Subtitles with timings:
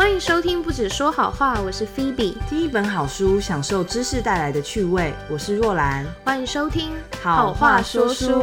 [0.00, 2.34] 欢迎收听不止说好话，我是 Phoebe。
[2.48, 5.12] 听一本好书，享受知识带来的趣味。
[5.28, 6.06] 我是若兰。
[6.24, 8.42] 欢迎收听好话说书。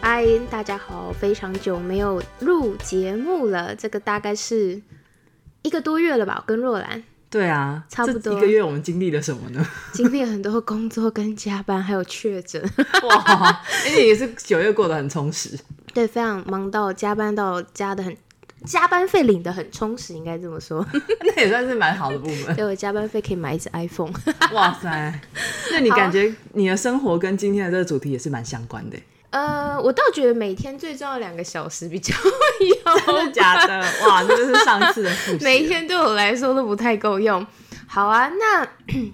[0.00, 4.82] 嗨，大家好，非常久没有录节目了，这个大概是
[5.62, 6.42] 一个多月了吧？
[6.44, 7.00] 跟若兰。
[7.30, 9.64] 对啊，差不多一个月，我们经历了什么呢？
[9.92, 12.60] 经历了很多工作跟加班，还有确诊。
[13.08, 15.56] 哇，而且也是九月过得很充实。
[15.94, 18.16] 对，非常忙到加班到加的很，
[18.64, 20.84] 加班费领的很充实，应该这么说。
[21.20, 22.54] 那也算是蛮好的部分。
[22.56, 24.12] 对，我加班费可以买一只 iPhone。
[24.52, 25.20] 哇塞，
[25.72, 28.98] 那你感觉你的生活跟今天的这个主题也是蛮相关的？
[29.30, 32.14] 呃，我倒觉得每天最重要两个小时比较
[32.60, 33.80] 有，真的假的？
[34.06, 35.44] 哇，这就是上次的复习。
[35.44, 37.46] 每天对我来说都不太够用。
[37.86, 38.66] 好啊，那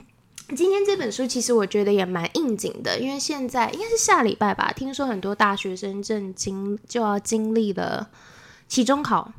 [0.54, 8.08] 今天这本书其实我觉得也蛮应景的，因为现在应该是下礼拜吧，听说很多大学生正经就要经历了
[8.74, 9.30] 期中考。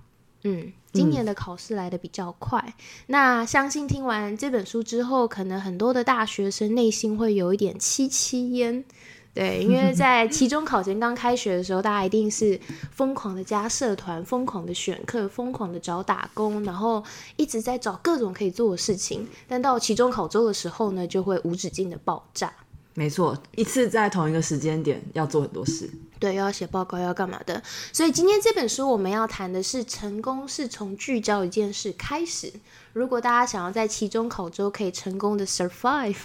[0.43, 2.73] 嗯，今年的考试来的比较快。
[3.07, 8.85] 那相信听完这本书之后，可能很多的大学生内心会有一点戚戚焉。
[9.33, 12.57] 对，因为在 期中考前刚开学的时候，大家一定是
[12.93, 17.03] 疯狂的加社团，疯狂的选课，疯狂的找打工，然后
[17.35, 19.27] 一直在找各种可以做的事情。
[19.49, 22.53] 但到期中考周的时候呢，就会无止境的爆炸。
[22.93, 25.89] 没错，一次在同一个时间点要做很多事。
[26.19, 27.61] 对，又要写报告，要干嘛的？
[27.91, 32.51] 所以今天这本书我们要谈的是，成功是从聚焦一件事开始。
[32.93, 36.15] 如果大家想要在期中考周可以成功的 survive，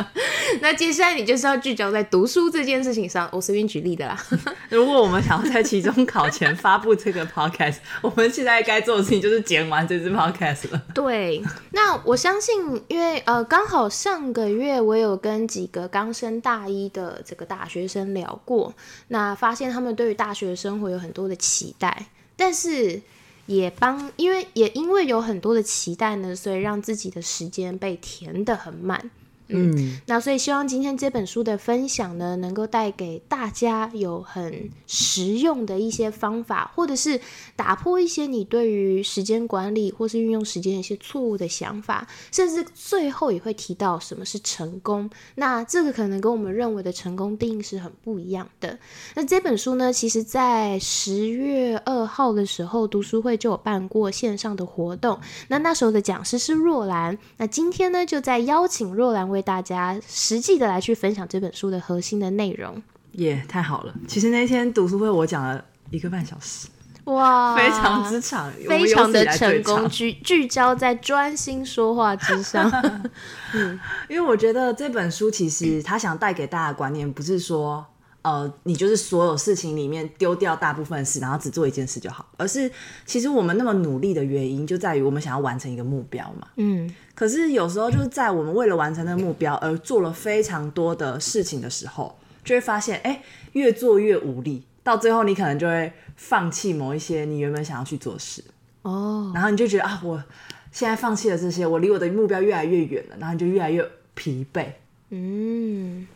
[0.62, 3.28] 那接下来你就是要聚焦在读书这件事情上。
[3.30, 4.18] 我随便举例的啦。
[4.70, 10.82] 如果我们想要在期中考前发布这个 podcast， 我们现在该做的事情就是剪完这支 podcast 了。
[10.94, 18.72] 对，那我相信，因为呃，刚好上个月我有跟几个刚升大一的这个大学生聊过，
[19.08, 23.02] 那发现他们对于大学生活有很多的期待，但是。
[23.46, 29.10] 也帮，因为也因为有很多的期待呢，所以让自己的时间被填得很满。
[29.48, 37.20] 嗯，那所以希望今天这本书的分享呢，能够带给大家有很实用的一些方法，或者是
[37.54, 45.10] 打破一些你对于时间管理或是运用时间的一些错误的想法，甚至最后也会提到什么是成功。
[45.34, 48.78] 那这个可能跟我们认为的成功定义是很不一样的。
[49.14, 55.20] 那这本书呢，其实在十月二号的时候，读书会就有办过线上的活动。
[55.48, 57.18] 那那时候的讲师是若兰。
[57.36, 59.33] 那今天呢，就在邀请若兰。
[59.34, 62.80] 为大家实际的来去分享这本书的核心的内容，
[63.12, 63.92] 也，太好了！
[64.06, 66.68] 其实那天读书会我讲了一个半小时，
[67.04, 72.70] 哇，非常之长，非常的成功，聚聚焦在专心说话之上。
[73.52, 73.78] 嗯，
[74.08, 77.84] 因为我觉得这本书其实他想带给大家的观念，不是说。
[78.24, 82.26] 呃，你就是所有事情里面丢掉大部分事，然后只做一件事就好。
[82.38, 82.70] 而是
[83.04, 86.48] 其实我们那么努力的原因，就在于我们想要完成一个目标嘛。
[86.56, 86.90] 嗯。
[87.14, 98.42] 可是有时候就是在我们为了完成那个目标而做了非常多的事情的时候，就会发现，哎，越做越无力，到最后你可能就会放弃某一些你原本想要去做事。
[98.82, 99.30] 哦。
[99.34, 100.24] 然后你就觉得啊，我
[100.72, 104.66] 现在放弃了这些，我离我的目标越来越远了，然后你就越来越疲惫。
[105.10, 106.06] 嗯。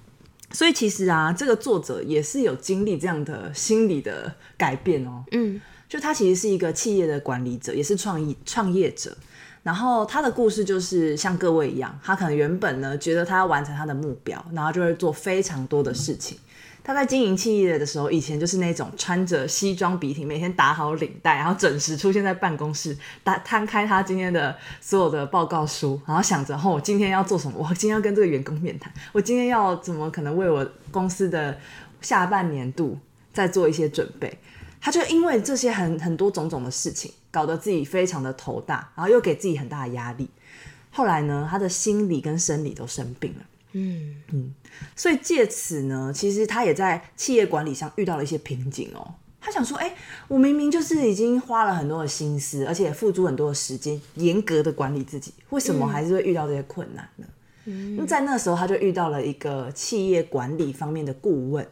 [0.50, 5.24] 所以其实啊，这个作者也是有经历这样的心理的改变哦。
[5.32, 9.16] 嗯，就他其实是一个企业的管理者，也是创意创业者。
[9.62, 16.38] 然后他的故事就是像各位一样，他可能原本呢觉得他要完成他的目标，然后就会做非常多的事情。
[16.88, 27.58] 他在经营企业的时候，以前就是那种穿着西装笔挺，每天打好领带，然后准时出现在办公室，打摊开他今天的所有的报告书，然后想着，哦，我今天要做什么？
[27.58, 31.58] 我今天要跟这个员工面谈，我今天要怎么可能为我公司的
[32.00, 32.98] 下半年度
[33.34, 34.38] 再做一些准备？
[34.80, 40.26] 他就因为这些很很多种种的事情，搞得自己非常的头大，然后又给自己很大的压力。
[40.90, 43.44] 后来呢，他的心理跟生理都生病了。
[43.72, 44.54] 嗯嗯，
[44.94, 49.14] 所以借此呢，其实他也在企业管理上遇到了一些瓶颈哦。
[49.40, 49.94] 他想说，哎，
[50.26, 57.26] 我明明就是已经花了很多的心思，而且付出很多的时间，严格的管理自己，为什么还是会遇到这些困难呢？
[57.64, 61.66] 嗯，在那时候他就遇到了一个企业管理方面的顾问，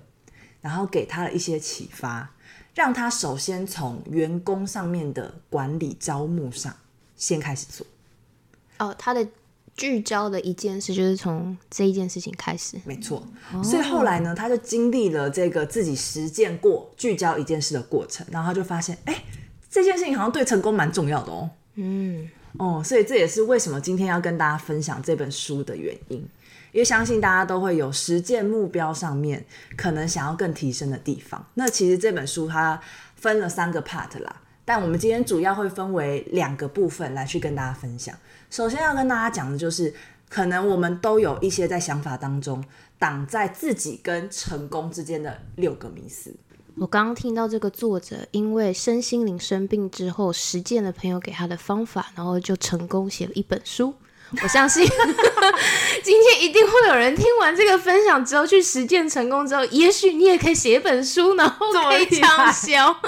[0.61, 2.31] 然后给他了一些启发，
[2.75, 6.75] 让他首先从员工上面的管理招募上
[7.17, 7.87] 先开始做。
[8.79, 9.27] 哦，他的。
[9.77, 12.79] 聚焦的一件事，就是从这一件事情开始。
[12.85, 13.23] 没错，
[13.63, 19.23] 所以后来呢，他就经历了这个自己实践过聚焦一件事的过程，然后他就发现，哎，
[19.71, 21.51] 这件事情好像对成功蛮重要的哦。
[21.75, 22.27] 嗯，
[22.59, 26.19] 哦，所以这也是为什么今天要跟大家分享这本书的原因，
[26.73, 29.45] 因为相信大家都会有实践目标上面
[29.77, 31.47] 可能想要更提升的地方。
[31.53, 32.81] 那其实这本书它
[33.15, 34.41] 分了三个 part 啦。
[34.67, 38.15] 但我们今天主要会分为两个部分来去跟大家分享。
[38.51, 39.95] 首先要跟大家讲的就是，
[40.29, 42.63] 可能我们都有一些在想法当中
[42.99, 46.35] 挡在自己跟成功之间的六个迷思。
[46.77, 53.95] 我刚刚听到这个作者因为身心灵生病之后，实践了朋友给他的方法，然后就成功写了一本书。
[54.43, 54.87] 我相信
[56.03, 62.95] 今天一定会有人听完这个分享之后去实践成功之后，也许你也可以写一本书，然后可以畅销。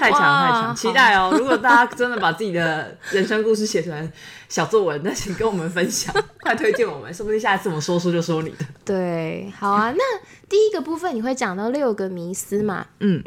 [0.00, 1.34] 太强太强，期待哦！
[1.38, 4.12] 如果大家真的把自己的人生故事写成
[4.48, 8.64] 小作文，那请跟我们分享，快推荐我们，说不定下一次我们说书就说你的。
[8.84, 9.92] 对，好啊。
[9.96, 10.02] 那
[10.48, 12.86] 第一个部分你会讲到六个迷思嘛？
[13.00, 13.22] 嗯。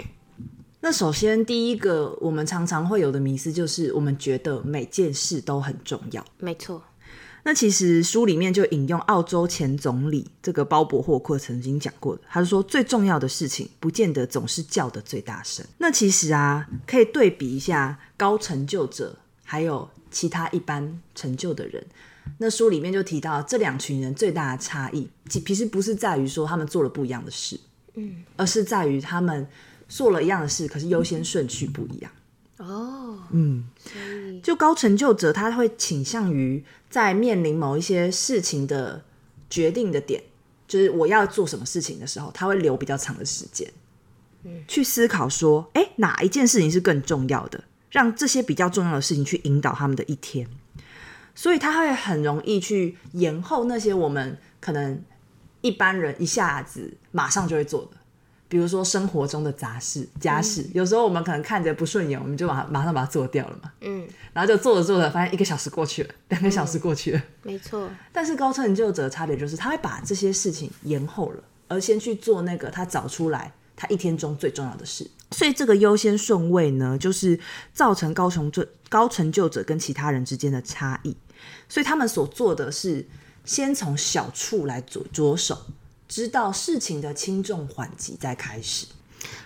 [0.81, 6.25] 那首先，第一个我们常常会有的迷思就是，我们觉得每件事都很重要。
[6.37, 6.81] 没错。
[7.43, 15.65] 那其实书里面就引用澳洲前总理这个鲍勃霍克曾经讲过的，他说最重要的事情不见得总是叫的最大声。
[15.77, 21.85] 那其实啊，可以对比一下高成就者还有其他一般成就的人。
[22.37, 27.59] 那书里面就提到这两群人最大的差异，其实不是在于说他们做了不一样的事，
[27.95, 29.45] 嗯，而是在于他们。
[29.89, 32.09] 做了一样的事，可是优先顺序不一样。
[32.57, 33.69] 哦，嗯，
[34.41, 39.03] 就高成就者，他会倾向于在面临某一些事情的
[39.49, 40.23] 决定的点，
[40.67, 43.71] 就是我要做什么事情的时候，他会留比较长的时间，
[44.43, 50.47] 嗯，去思考说，哎，哪一件事情是更重要的，让这些比较重要的事情去引导他们的一天。
[51.33, 55.01] 所以他会很容易去延后那些我们可能
[55.61, 57.98] 一般人一下子马上就会做的。
[58.49, 63.71] 比如说生活中的杂事、家事，有时候我们可能看着不顺眼，我们就把马上把它做掉了嘛。
[63.81, 67.21] 嗯，然后就做着做着，发现一个小时过去了，两个小时过去了。
[67.43, 67.87] 没错。
[68.11, 75.07] 但是高成就者的差别就是，他会把这些事情延后了，而先去做那个他找出来他一天中最重要的事。
[75.29, 77.39] 所以这个优先顺位呢，就是
[77.71, 81.15] 造成高成就高成就者跟其他人之间的差异。
[81.69, 83.07] 所以他们所做的是
[83.45, 85.55] 先从小处来着着手。
[86.09, 88.87] 知道事情的轻重缓急再开始，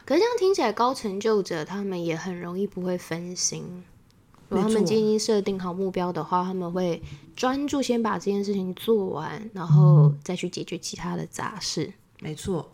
[0.06, 3.84] 可是这样听起来，高成就者他们也很容易不会分心。
[4.48, 7.04] 如果他们已经设定好目标的话，他们会
[7.36, 11.92] 专注先把这件事情做完，然后再去解决其他的杂事。
[12.22, 12.72] 没错，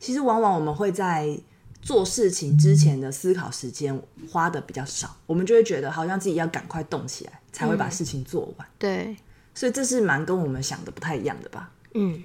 [0.00, 1.38] 其实往往我们会在
[1.80, 4.02] 做事情之前的思考时间
[4.32, 8.68] 花的比较少，我们就会觉得好像自己要赶快动起来才会把事情做完。
[8.78, 9.16] 对，
[9.54, 11.70] 所以这是蛮跟我们想的不太一样的吧？
[11.94, 12.24] 嗯。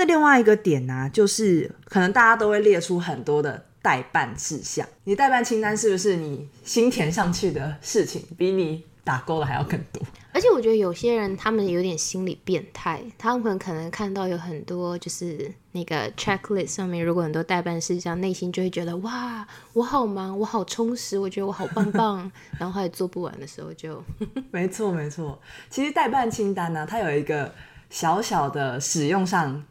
[0.00, 4.88] 那另外一个点呢，就是可能大家都会列出很多的代办事项。
[5.04, 10.02] 你代办清单是不是你新填上去的事情，比你打勾的还要更多？
[10.32, 24.02] 而且我觉得有些人他们有点心理变态，他们可能看到有很多就是那个 checklist 上面如果很多代办事项，内心就会觉得哇，我好忙，我好充实，我觉得我好棒棒，然后还做不完的时候就
[24.50, 25.38] 没错没错。
[25.68, 27.52] 其实代办清单呢，它有一个
[27.90, 29.62] 小小的使用上。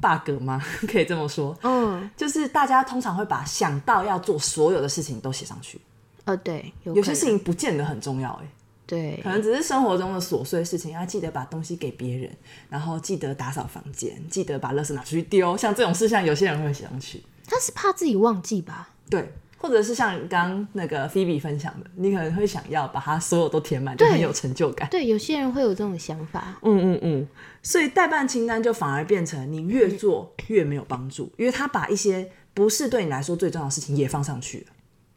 [0.00, 0.62] Bug 吗？
[0.86, 5.80] 可以这么说，嗯，就是大家通常会把想到要做所有的事情都写上去，
[6.24, 8.48] 呃，对，有些事情不见得很重要，哎，
[8.86, 12.30] 对，可能只是生活中的琐碎事情，要记得把东西给别人，
[12.68, 18.90] 然后记得打扫房间，记得把垃圾拿出去丢，像这种事项，有些人会写上去，他是怕自己忘记吧？
[19.08, 19.32] 对。
[19.66, 24.88] 或者是像刚那个菲比分享的，你可能会想要把它所有都填满，就很有成就感。
[24.90, 26.56] 对，有些人会有这种想法。
[26.62, 27.28] 嗯嗯嗯，
[27.62, 34.66] 所以代办清单就反而变成你越做越没有帮助，因为他把一些不是对你来说最重要的事情也放上去了。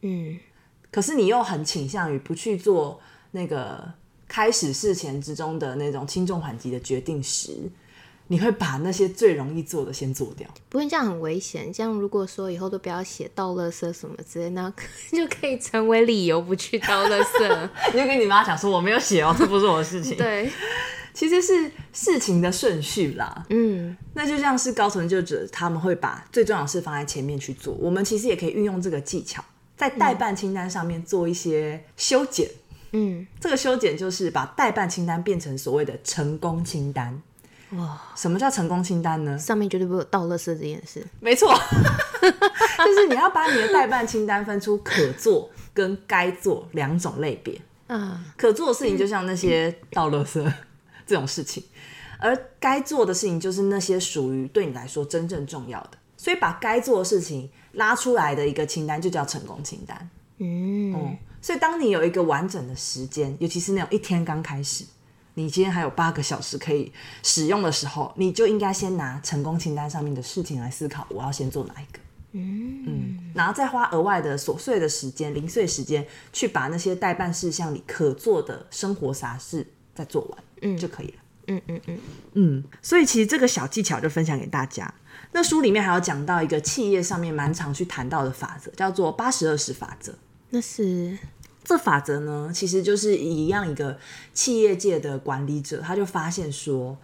[0.02, 0.38] 嗯，
[0.90, 3.92] 可是你又很倾向于不去做那个
[4.26, 7.70] 开始事前之中的那种轻重缓急的决定时。
[8.32, 11.72] 你会把那些最容易做的先做掉，不会这样很危险。
[11.72, 14.72] 这样如果说以后都不要写倒垃圾什么之类，那
[15.10, 17.68] 就可以成为理由不去倒垃圾。
[17.92, 20.16] 你就跟你妈讲说我没有写哦，这不是我的事情。
[20.16, 20.48] 对，
[21.12, 23.44] 其实是事情的顺序啦。
[23.48, 27.74] 嗯，那就像是高成就者，他们会把最重要的事放在前面去做。
[27.80, 29.44] 我们其实也可以运用这个技巧，
[29.76, 32.48] 在代办清单上面做一些修剪。
[32.92, 37.20] 嗯，这个修剪就是把代办清单变成所谓的成功清单。
[37.72, 39.38] 哇，什么叫成功清单呢？
[39.38, 41.06] 上面绝对不会有倒垃圾这件事。
[41.20, 41.48] 没错，
[42.22, 47.60] 就是你要把你的代办清单分出可做跟该做两种类别。
[47.86, 50.52] 嗯，可做的事情就像那些倒垃圾
[51.06, 51.62] 这种事情，
[52.18, 55.90] 而该做的事情就是那些属于对你来说真正重要的。
[56.16, 60.10] 所以把该做的事情拉出来的一个清单就叫成功清单。
[60.38, 64.84] 嗯，所以当你有一个完整的时间，尤其是那种一天刚开始。
[65.34, 71.98] 你今天还有八个小时可以使用的时候，你就应该先拿成功清单上面的事情来思考，我要先做哪一个？
[72.32, 81.14] 嗯嗯，然后再花额外的琐碎的时间、零碎时间，去把那些代办事项里可做的生活杂事再做完，嗯，就可以了。
[81.48, 81.98] 嗯嗯嗯，
[82.34, 84.94] 嗯，所以其实这个小技巧就分享给大家。
[85.32, 90.14] 那书里面还有讲到一个企业上面蛮常去谈到的法则，叫做八十二十法则。
[90.50, 91.18] 那是
[91.62, 93.96] 这法则呢，其实就是一样一个
[94.32, 96.96] 企业界的管理者，他就发现说，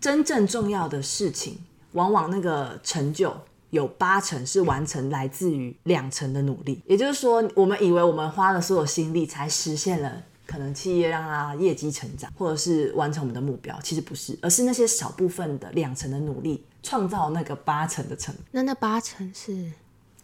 [0.00, 1.58] 真正重要的事情，
[1.92, 3.34] 往往那个成就
[3.70, 6.82] 有八成是完成来自于两成的努力。
[6.86, 18.34] 也就是说，我们以为我们花了所有心力才实现了可能企业让它业绩成长，或者是完成我们的目标，其实不是，而是那些少部分的两成的努力，创造那个八成的成。
[18.50, 19.70] 那那八成是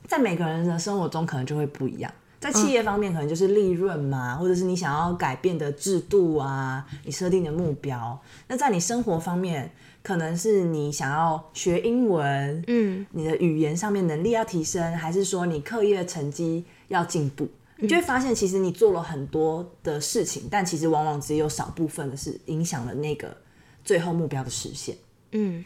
[0.08, 2.12] 在每个人的生活中可能就会不一样。
[2.46, 8.16] 在企业方面，可能就是利润嘛，或者是你想要改变的制度啊，你设定的目标。
[8.46, 9.68] 那在你生活方面，
[10.02, 17.48] 可能是你想要学英文，嗯，你的语言上面能力要提升，还是说你课业成绩要进步？
[17.78, 23.36] 你就会发现，其实你做了很多的事情，但其实往往只有少部分的是影响了那个
[23.84, 24.96] 最后目标的实现。
[25.32, 25.64] 嗯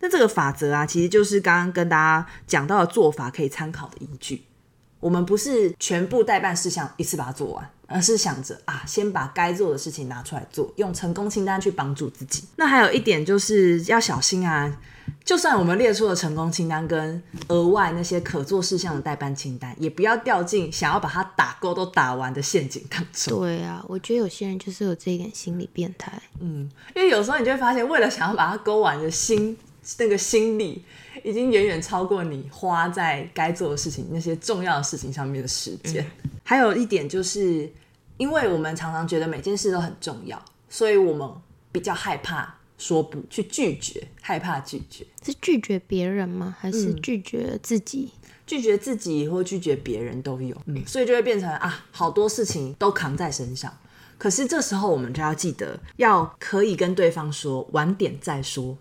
[0.00, 4.42] 那这个法则啊，其实就是刚刚跟大家讲到的做法可以参考的依据。
[5.00, 12.44] 我们不是全部代办事项一次把它做完，而是想着啊，先把该做的事情拿出来做，用成功清单去帮助自己。
[12.56, 14.78] 那还有一点就是要小心啊，
[15.24, 23.38] 就算我们列出了成功清单跟额外那些可做事项的代办清单，也不要掉进想要把它打勾都打完的陷阱当中。
[23.38, 26.20] 对啊，我觉得有些人就是有这一点心理变态。
[26.40, 29.56] 嗯因为有时候你就会发现，为了想要把它勾完的心，
[29.98, 30.82] 那个心力，
[31.26, 36.08] 已经远远超过你花在该做的事情、那些重要的事情上面的时间。
[36.44, 37.68] 还有一点就是，
[38.16, 41.28] 因为我们常常觉得每件事都很重要，所以我们
[41.72, 46.56] 比较害怕说不，去拒绝，害怕拒绝，是拒绝别人吗？
[46.60, 48.12] 还是拒绝自己？
[48.46, 50.56] 拒绝自己或拒绝别人都有。
[50.66, 53.76] 嗯，所以就会变成啊，好多事情都扛在身上。
[54.16, 58.78] 可是这时候我们就要记得，要可以跟对方说晚点再说，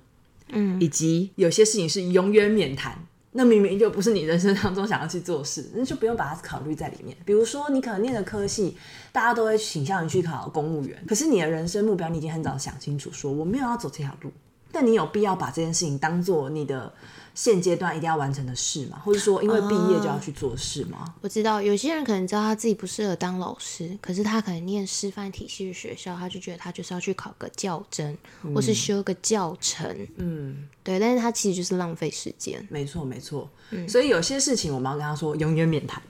[0.50, 2.98] 嗯，以及有些事情是永远免谈。
[3.38, 7.16] 那明明就不是你人生当中想要去做事， 那就不用把它考虑在里面。
[7.26, 8.78] 比如说，你可能念的科系，
[9.12, 14.32] 大家都会倾向于去考公务员，可是你的人生目标你已经很早想清楚，说我没有要走这条路。
[14.72, 16.94] 但你有必要把这件事情当做你的
[17.36, 19.00] 现阶段一定要完成的事吗？
[19.06, 21.14] 或者说，因为毕业就要去做事吗？
[21.22, 28.18] 我知道有些人可能知道他自己不适合当老师，可是他可能念师范体系的学校，他就觉得他就是要去考个教甄，
[28.56, 29.96] 或是修个教程。
[30.16, 32.66] 嗯，对，但是他其实就是浪费时间。
[32.72, 33.48] 没错，没错。
[33.88, 36.02] 所以有些事情我们要跟他说，永远免谈。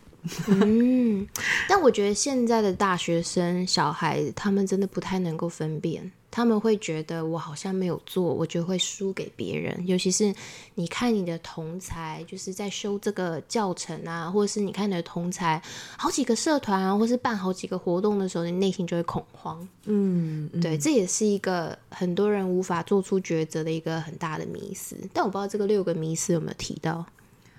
[0.48, 1.28] 嗯，
[1.70, 9.88] 但我觉得现在的大学生小孩，他们真的不太能够分辨，他们会觉得我好像没有做，我就会输给别人。
[9.88, 10.36] 尤其是
[10.74, 15.62] 你看你的同才，就是在修这个教程啊，或者是你看你的同才
[15.98, 19.66] 好几个社团啊，或是办好几个活动的时候，你内心就会恐慌。
[19.86, 24.98] 嗯，对，这也是一个很多人无法做出抉择的一个很大的迷思。
[25.14, 27.06] 但我不知道这个六个迷思有没有提到，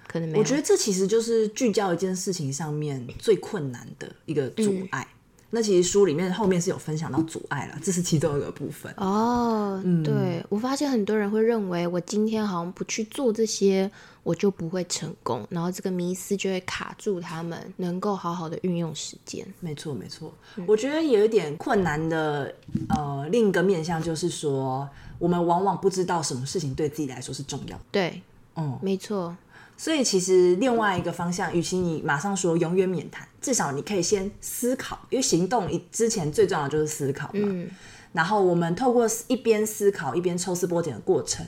[0.06, 0.38] 可能没有。
[0.40, 5.09] 我觉得这其实就是聚焦一件事情上面最困难的一个阻碍。
[5.56, 8.92] 那其实书里面后面是有分享到阻碍了，这是其中一个部分。
[8.98, 13.90] 哦，对，我发现很多人会认为我今天好像不去做这些，
[14.22, 19.46] 我就不会成功，然后这个迷思就会卡住他们能够好好的运用时间。
[19.60, 20.30] 没错，没错。
[20.66, 22.54] 我觉得有一点困难的，
[22.90, 24.86] 呃，另一个面向就是说，
[25.18, 27.82] 我们往往不知道什么事情对自己来说是重要的。
[27.90, 28.20] 对，
[28.56, 29.34] 嗯，没错，
[29.78, 37.35] 所以其实另外一个方向，与其你马上说永远免谈，至少你可以先思考，因为行动一之前最重要的就是思考嘛。
[37.35, 37.71] 嗯，
[38.12, 41.47] 然后我们透过一边思考一边抽丝剥茧的过程，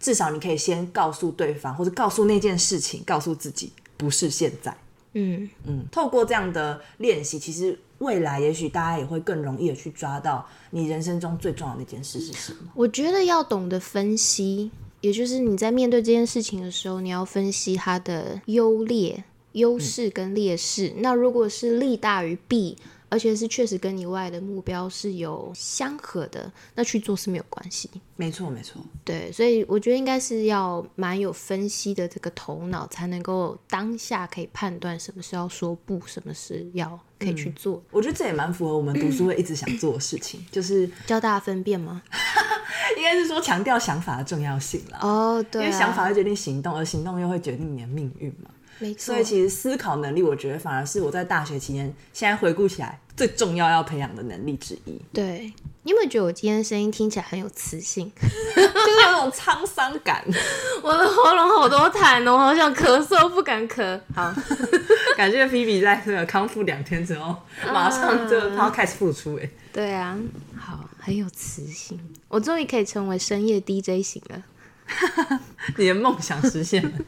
[0.00, 4.76] 至少你可以先告诉对方，或者告诉那件事情，告诉自己不是现在。
[5.12, 12.58] 嗯，嗯，透过这样的练习，其实未来也许大家也会更容易的去抓到你人生中最重要的那件事是什么。
[12.74, 19.22] 我觉得要懂得分析，也就是你在面对这件事情的时候，你要分析它的优劣、
[19.56, 20.92] 优势跟劣势。
[20.98, 22.76] 那如果是利大于弊，
[23.08, 27.88] 而且是确实跟你未来的目标是有相合的，那去做是没有关系。
[28.16, 28.82] 没错，没错。
[29.04, 42.02] 对，所以我觉得应该是要蛮有分析的这个头脑，才能够当下可以判断什么是要说不，什么是要可以去做，我觉得这也蛮符合我们读书会一直想做的事情， 就是教大家分辨吗？
[42.98, 44.98] 应该是说强调想法的重要性啦。
[45.00, 48.50] 哦，对、啊，因为想法会决定行动，而行动又会决定你的命运嘛。
[48.78, 49.14] 没错。
[49.14, 55.00] 所以其实思考能力，我觉得反而是我在大学期间，现在回顾起来最重要要培养的能力之一。
[55.12, 55.52] 对，
[55.82, 58.10] 你有没有觉得我今天声音听起来很有磁性？
[58.20, 60.24] 就是有种沧桑感，
[60.82, 63.98] 我的喉咙好多痰哦，好想咳嗽，不敢咳。
[64.14, 64.34] 好，
[65.16, 67.34] 感觉菲比在那个康复两天之后，
[67.72, 69.48] 马上就他要开始复出哎。
[69.72, 70.18] 对啊，
[70.58, 74.42] 好，很有磁性，我终于可以成为深夜 DJ 型了。
[75.76, 76.90] 你的梦想实现了。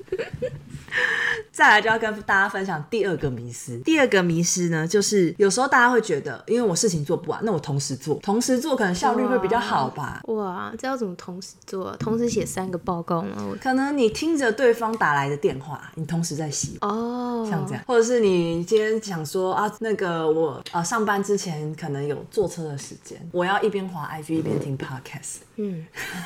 [1.52, 3.76] 再来就要跟大家分享第二个迷思。
[3.78, 10.20] 第二个迷思呢，就是有时候大家会觉得，因为我事情做不完，那我同时做，同时做可能效率会比较好吧？
[10.28, 11.94] 哇，这要怎么同时做？
[11.98, 13.36] 同时写三个报告吗？
[13.60, 25.84] 可能你听着对方打来的电话，你同时在写哦，像这样，或者是你今天想说啊，那个我啊上班之前可能有坐车的时间，我要一边滑 IG 一边听 Podcast，嗯，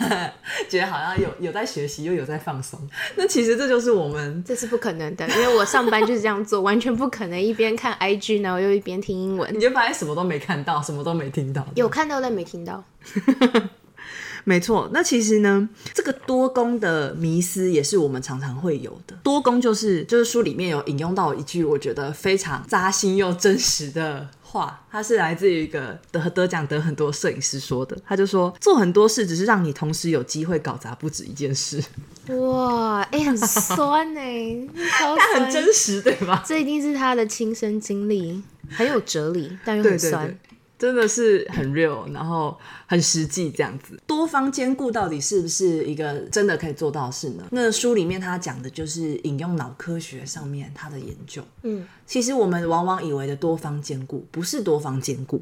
[0.68, 2.78] 觉得好像有有在学习又有在放松。
[3.16, 5.26] 那其实这就是我们，这是不可能的。
[5.28, 9.52] 因为我上班就是这样做，完全不可能一边看 IG 然后又一边听英文。
[9.54, 11.66] 你就发现什么都没看到，什么都没听到。
[11.74, 12.84] 有看到但没听到。
[14.44, 19.16] 没错，那其实呢，这个多功的迷思也是我们常常会有的。
[19.22, 27.96] 多功就是就是书里面有引用到一句我觉得非常扎心又真实的话，它是来自于一个得得奖得很多摄影师说的。
[28.06, 31.82] 他就说，做很多事只是让你同时有机会搞砸不止一件事。
[32.28, 36.44] 哇，哎，很酸呢，他 很真实，对吧？
[36.46, 40.38] 这一定是他的亲身经历，很有哲理，但又很酸。
[40.82, 43.96] 真的是很 real，然后很实际这样子。
[44.04, 47.44] 多方兼顾到底是不是一个真的可以做到的事呢？
[47.52, 51.40] 那书里面他讲的就是引用脑科学上面他的研究。
[51.62, 55.40] 嗯，其实我们往往以为的多方兼顾不是多方兼顾，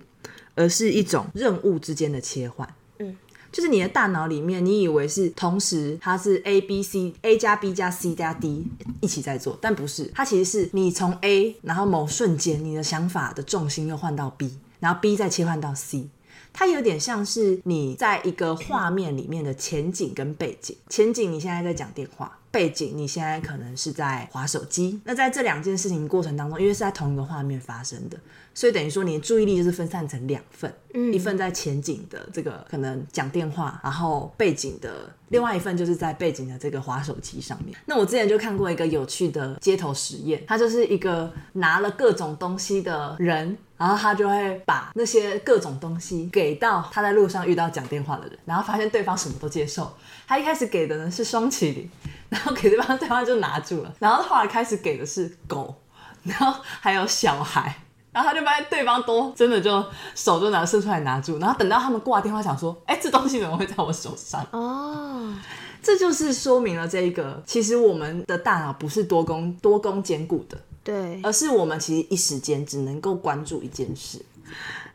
[0.55, 2.69] 而是一种任务之间的切换。
[2.99, 3.17] 嗯，
[3.51, 8.67] 就是你的大脑里面，你以为是同时它是 A B C A 加 B 加 C 加 D
[9.01, 14.53] 一起在做，但不是，它其实是你从 A，然后某瞬间你的想法的重心又换到 B。
[14.81, 16.09] 然后 B 再切换到 C，
[16.53, 20.77] 它有点像是你在一个画面里面的前景跟背景。
[20.89, 25.01] 前景你现在在讲电话，背景你现在可能是在划手机。
[25.05, 28.19] 那在这两件事情过程当中，因为是在同一个画面发生的，
[28.53, 37.79] 所以等于说你的注意力就是分散成两份，嗯一份在前景的这个可能讲电话，然后背景的另外一份就是在背景的这个划手机上面。
[37.87, 43.57] 那我之前就看过一个有趣的街头实验，它就是一个拿了各种东西的人。
[43.81, 49.91] 然后他就会把那些各种东西给到他在路上遇到讲电话的人，然后发现对方什么都接受。
[50.29, 51.91] 他一开始给的呢是双麒麟，
[52.29, 53.91] 然后给对方，对方就拿住了。
[53.99, 55.75] 然后后来开始给的是狗，
[56.25, 57.75] 然后还有小孩，
[58.13, 59.83] 然后他就发现对方都真的就
[60.15, 61.39] 手就拿伸出来拿住。
[61.39, 65.35] 然后等到他们挂电话，想说：“哎，这东西怎么会在我手上？”哦，
[65.83, 70.59] 这就是说明了这一个，其实我们的大脑不是多功多功兼顾的。
[70.83, 74.21] 对，而是我们其实一时间只能够关注一件事。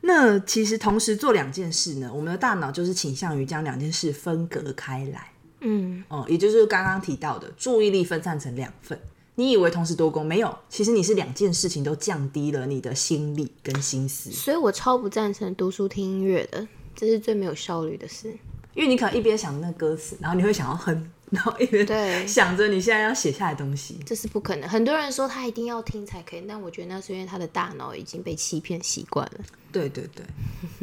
[0.02, 5.32] 那其实同时做两件事呢，我们的大脑就是倾向于将两件事分隔开来。
[5.62, 9.00] 嗯，哦，也就是刚刚提到的注意力分散成两份。
[9.36, 10.58] 你以为同时多功没有？
[10.69, 14.32] 其实你是两件事情都降低了你的心力跟心思。
[14.32, 18.36] 所以我超不赞成读书听音乐的，这是最没有效率的事。
[18.74, 21.12] 因为你可能一边想那歌词，然后你会想要哼。
[21.32, 24.70] 然后一边想着你现在要写下来东西，这是不可能。
[24.70, 29.40] 很多人说他一定要听才可以，但我觉得那是因为他的大脑已经被欺骗习惯了。
[29.72, 30.26] 对对对，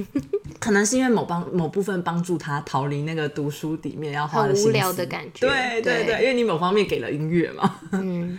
[0.61, 5.48] 可能是因为某帮某部分帮助他逃离那个读书里面要花的无聊的感觉。
[5.48, 7.81] 对对对，因为你某方面给了音乐嘛。
[7.92, 8.38] 嗯。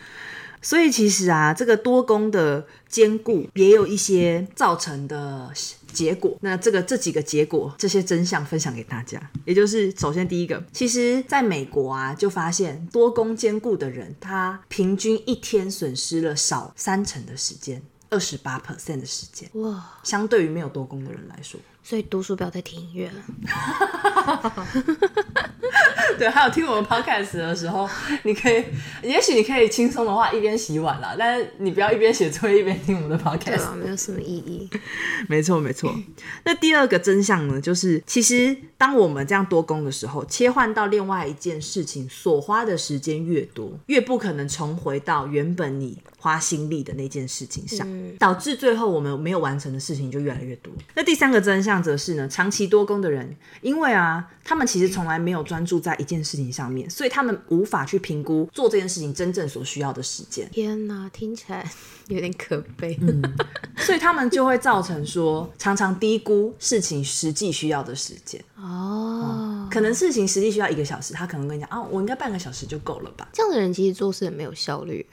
[0.63, 5.51] 所以其实啊，这个多功的兼顾也有一些造成的
[5.91, 6.35] 结果。
[6.41, 9.21] 那这个这几个结果，这些真相分享给大家。
[9.45, 19.49] 也就是首先第一个，其实在美国啊，就发现多功兼顾的人，他平均一天损失了少三成的时间，二十八 percent 的时间。
[19.55, 21.59] 哇，相对于没有多功的人来说。
[21.83, 23.13] 所以读书不要再听音乐了。
[26.17, 27.89] 对，还有听我们 podcast 的时候，
[28.23, 28.63] 你可以，
[29.01, 34.69] 也许你可以轻松的话一边洗碗啦，但是你不要一边写作业一边听我们的 podcast，没有什么意义。
[35.27, 35.93] 没错，没错。
[36.45, 47.85] 那第二个真相呢，就是其实当我们这样多工的时候，切换到另外一件事情所花的时间越多，越不可能重回到原本你花心力的那件事情上，
[48.17, 50.71] 导致最后我们没有完成的事情就越来越多。
[50.95, 51.83] 那第三个真相。
[51.83, 60.49] 则是呢，长期多工的人，因为啊，他们其实从来没有专注在一件事情上面，所以他们无法去评估做这件事情真正所需要的时间。
[60.49, 61.69] 天哪，听起来
[62.07, 62.97] 有点可悲。
[63.01, 63.21] 嗯，
[63.75, 68.41] 所以他们就会造成说，常常低估事情实际需要的时间。
[68.55, 73.27] 哦，可能事情实际需要一个小时，他可能跟你讲啊，我应该半个小时就够了吧？
[73.33, 75.05] 这样的人其实做事很没有效率。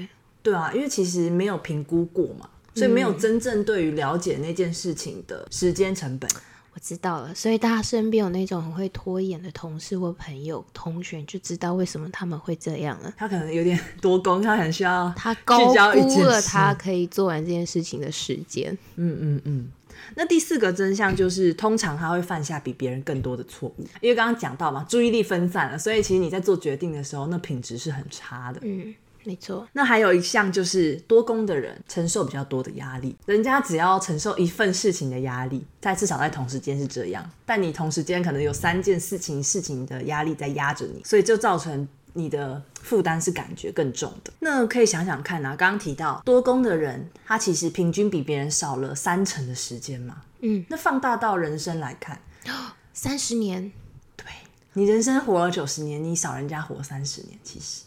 [0.42, 6.30] 对啊，因为其实没有评估过嘛，所以没有真正对于了解那件事情的时间成本。
[6.72, 13.12] 我知道了，所以大家身边有那种很会拖延的同事或朋友、同学，就知道为什么他们会这样了。
[13.16, 18.72] 他可能有点多功，他很需要他高估了他可以做完这件事情的时间。
[18.94, 19.68] 嗯嗯嗯。
[20.14, 28.60] 那第四个真相就是，通常他会犯下比别人更多的错误，因为刚刚讲到嘛，注意力分散了，所以其实你在做决定的时候，那品质是很差的。
[28.62, 29.66] 嗯，没错。
[29.72, 44.32] 那还有一项就是多工的人承受比较多的压力，人家只要承受一份事情的压力，在至少在同时间是这样，但你同时间可能有三件事情事情的压力在压着你，所以就造成你的负担是感觉更重的。
[44.40, 50.22] 那可以想想看啊，刚刚提到多工的人，他其实平均比别人少了三成的时间嘛。
[50.40, 52.18] 嗯，那放大到人生来看，
[52.94, 53.70] 三十年，
[54.16, 54.24] 对
[54.72, 57.82] 你人生活了九十年，你少人家活三十年，其实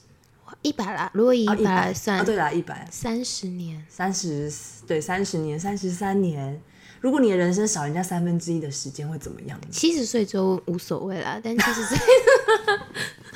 [0.63, 1.11] 一百啦。
[1.13, 3.85] 如果以一啊百来算，啊，对啦，一百三十年。
[3.87, 4.51] 三十
[4.87, 6.59] 对三十年，三十三年。
[6.99, 9.59] 如果你的人生少人家三分之一的时间，会怎么样？
[9.69, 11.97] 七十岁之后无所谓啦，但七十岁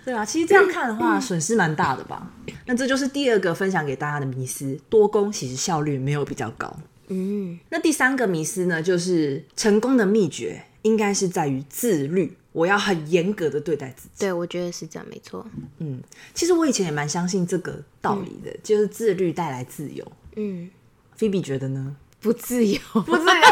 [0.05, 2.33] 对啊，其实这样看的话，损失蛮大的吧。
[2.67, 6.75] 那这就是第二个分享给大家的迷思：多工其实效率没有比较高。
[7.09, 14.11] 嗯，那第三个迷思呢，就是成功的秘诀应该是在于自律，我要很严格的对待自己。
[14.19, 15.47] 对，我觉得是这样，没错。
[15.79, 16.03] 嗯，
[16.35, 20.05] 其实我以前也蛮相信这个道理的，就是自律带来自由。
[20.37, 20.69] 嗯，
[21.17, 21.97] 菲比觉得呢？
[22.21, 23.47] 不自由，不自由，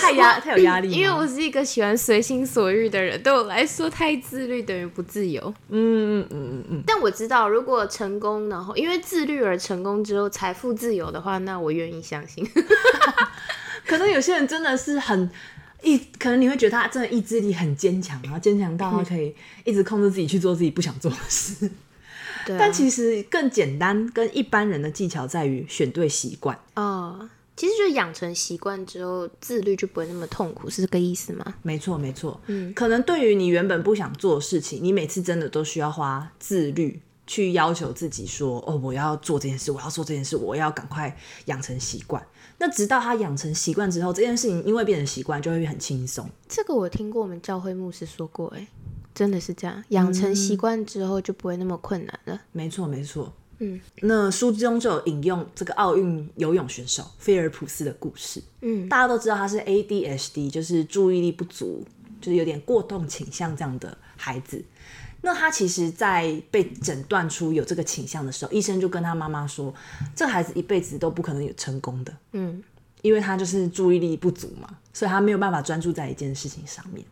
[0.00, 0.90] 太压太有压力。
[0.90, 5.40] 因为我是一个喜欢随心所欲的人，对我来说，太自律等于不自由。
[5.68, 12.44] 嗯嗯嗯嗯嗯，但我知道，如果成功，然后因为自律而成功之后财富自由的话，那我愿意相信。
[13.86, 15.30] 可能有些人真的是很
[15.82, 19.34] 意，可能你会觉得他真的意志力很坚强，然后坚强到他可以
[19.64, 21.70] 一直控制自己去做自己不想做的事。
[22.44, 26.56] 对啊、但其实更简单，跟一般人的技巧在于选对习惯。
[26.74, 31.54] 哦，其实就养成习惯之后，自律就不会那么痛苦，是这个意思吗？
[31.62, 32.40] 没错，没错。
[32.46, 42.24] 嗯，可能对于你原本不想做的事情，你每次真的都需要花自律去要求自己说：“哦，我要做这件事，我要做这件事，我要赶快养成习惯。”
[42.58, 46.28] 那直到他养成习惯之后，这件事情因为变成习惯，就会很轻松。
[46.48, 48.66] 这个我听过我们教会牧师说过，哎，
[49.14, 52.40] 真的是这样，养成习惯之后就不会那么困难了。
[52.52, 53.32] 没错，没错。
[53.58, 58.42] 嗯，那书中就有引用这个奥运游泳选手菲尔普斯的故事。
[58.60, 61.82] 嗯，大家都知道他是 ADHD，就是注意力不足，
[62.20, 64.62] 就是有点过动倾向这样的孩子。
[65.22, 69.74] 那他其实，在被诊断出有这个倾向的时候，医生就跟他妈妈说，
[70.14, 72.16] 这孩子一辈子都不可能有成功的。
[72.32, 72.62] 嗯，
[73.02, 77.04] 因为他就是注意力不足嘛，所以他没有办法专注在一件事情上面。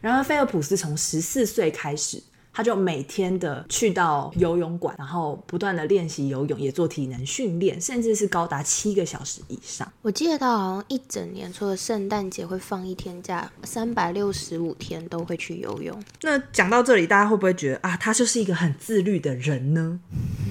[0.00, 2.22] 然而，菲尔普斯从十四岁开始，
[2.54, 9.90] 他就每天的去到游泳馆，然后不断的练习游泳，也做体能训练，甚至是高达七个小时以上。
[10.02, 16.00] 我记得他好像一整年除了圣诞节会放一天假，三百六十五天都会去游泳。
[16.22, 19.98] 那讲到这里，大家会不会觉得啊，他就是一个很自律的人呢？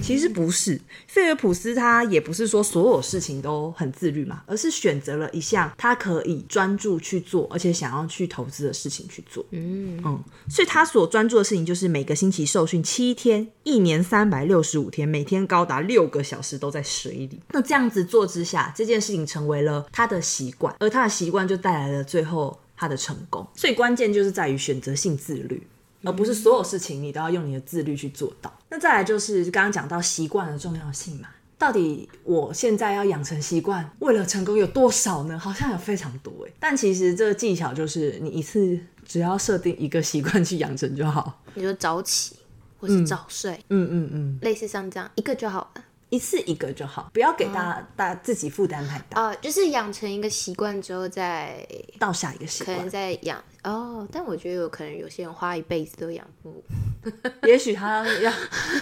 [0.01, 9.45] 其实不是，费尔普斯他也不是说所有事情都很自律嘛，而是选择了一项他可以专注去做，而且想要去投资的事情去做。
[9.51, 17.39] 嗯，嗯，所以他所专注的事情就是每个星期受训七天，一年三百六十五天，每天高达六个小时都在水里。
[17.49, 23.47] 那这样子做之下，这件事情成为了他的习惯，而他的习惯就带来了最后他的成功。
[23.53, 25.61] 最关键就是在于选择性自律。
[26.05, 28.51] 而不是所有事情你都要用你的自律去做到。
[28.69, 31.27] 那再来就是刚刚讲到习惯的重要性嘛，
[31.63, 35.39] 到底我现在要养成习惯，为了成功有多少呢？
[35.39, 36.51] 好像有非常多诶。
[36.59, 41.41] 但其实这个技巧就是你一次只要设定一个习惯去养成就好。
[41.53, 42.35] 你说早起
[42.77, 45.85] 或是早睡，嗯嗯嗯，类似像这样一个就好了。
[46.09, 49.21] 一次一个就好，不要给大家、大家自己负担太大。
[49.21, 51.65] 啊、就是养成一个习惯之后再，
[51.97, 54.05] 到下一个习可能惯，再养哦。
[54.11, 56.61] 但我觉得有可能有些人花一辈子都养不，
[57.47, 58.31] 也许他要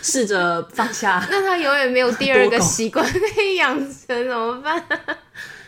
[0.01, 1.25] 试着放下。
[1.29, 4.83] 那他永远没有第二个习惯可以养成，怎么办？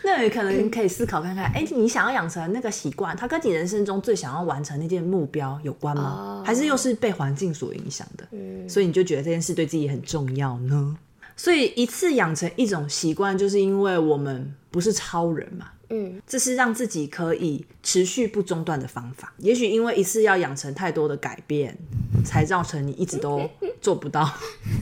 [0.06, 6.02] 那也可能可以思考看看，哎、你想要养成那个习惯，它跟你人生中最想要完成那件目标有关吗？
[6.02, 8.28] 哦还是又是被环境所影响的？
[8.32, 10.96] 嗯所以你就觉得这件事对自己很重要呢？
[11.36, 19.32] 所以一次养成一种习惯，就是因为我们不是超人嘛，嗯，这是让自己可以持续不中断的方法。
[19.38, 21.78] 也许因为一次要养成太多的改变，
[22.24, 23.48] 才造成你一直都
[23.80, 24.28] 做不到。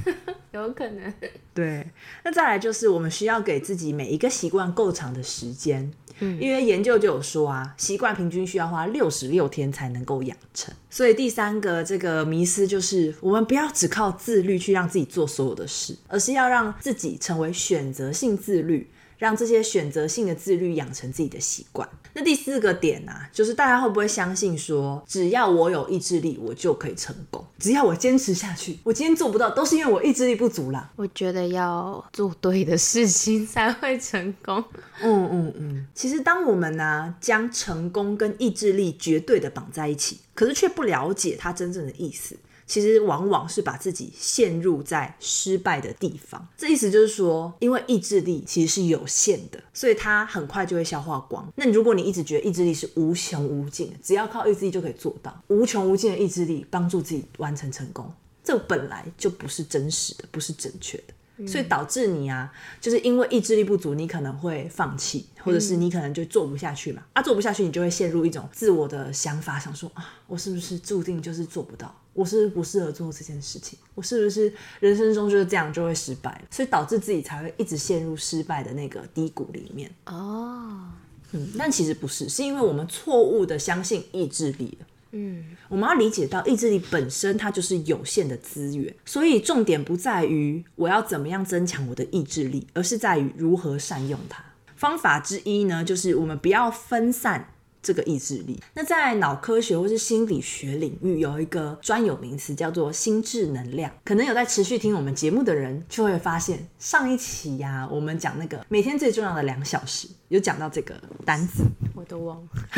[0.52, 1.12] 有可能。
[1.52, 1.86] 对，
[2.24, 10.72] 那再来就是我们需要给自己每一个习惯够长的时间，嗯，因为研究就有说啊，习惯平均需要花六十六天才能够养成。
[10.88, 18.88] 所以第三个这个迷思就是，我们不要只靠自律去让自己做所有的事，而是要让自己成为选择性自律。
[19.22, 21.88] 让这些选择性的自律养成自己的习惯。
[22.12, 27.46] 那第四个点呢，就是大家会不会相信说，只要我有意志力，我就可以成功？
[27.56, 30.90] 只要我坚持下去，我今天做不到，都是因为我意志力不足啦。
[30.96, 34.64] 我觉得要做对的事情才会成功。
[35.00, 35.86] 嗯嗯嗯。
[35.94, 42.36] 其实，当我们呢将成功跟意志力绝对的绑在一起，可是却不了解它真正的意思。
[42.66, 46.46] 其实往往是把自己陷入在失败的地方。
[46.56, 51.50] 这意思就是说，因为意志力其实是有限的，所以它很快就会消化光。
[51.56, 58.10] 那如果你一直觉得意志力是无穷无尽的，只要靠意志力就可以做到无穷无尽的意志力帮助自己完成成功，
[58.42, 61.14] 这本来就不是真实的，不是正确的。
[61.46, 67.02] 所以导致你啊，就是因为意志力不足，你可能会放弃，或者是你可能就做不下去嘛。
[67.12, 71.94] 啊，做不下去，你就会陷入一种自我的想法，想说啊，我是不是注定就是做不到？
[72.14, 73.78] 我是不适合做这件事情？
[73.94, 76.42] 我是不是人生中就是这样就会失败？
[76.50, 79.90] 所以导致自己才会一直陷入失败的那个低谷里面。
[80.06, 80.90] 哦，
[81.32, 84.86] 嗯，但其实不是，是因为我们错误的相信意志力了。
[85.12, 94.42] 嗯，我们要理解到意志力本身它就是有限的资源，所以重点不在于我要怎么样增强我的意志力，而是在于如何善用它。
[94.74, 97.48] 方法之一呢，就是我们不要分散。
[97.82, 103.90] 这个意志力，那在脑科学或是心理学领域有一个专有名词叫做心智能量。
[104.04, 111.64] 可能有在持续听我们节目的人就会发现，上一期呀，我们讲那个每天最重要的两小时，有讲到这个单词，
[111.94, 112.48] 我都忘了。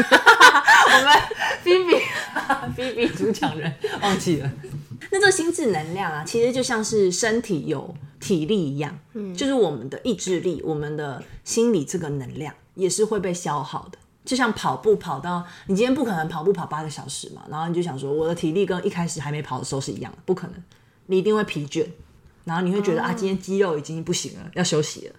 [0.86, 1.12] 我们
[1.62, 2.00] B B
[2.74, 4.50] B B 主讲人忘记了。
[5.10, 13.98] 那这个心智能量啊，其实就像是身体有体力一样，嗯，就是我们的意志力，我们的心理这个能量也是会被消耗的。
[14.24, 20.62] 就像跑步跑到你今天不可能跑步跑八个小时嘛，然后你就想说我的体力跟一开始还没跑的时候是一样的，不可能，
[21.06, 21.86] 你一定会疲倦，
[22.44, 25.14] 然后你会觉得啊今天肌肉已经不行了，要休息了，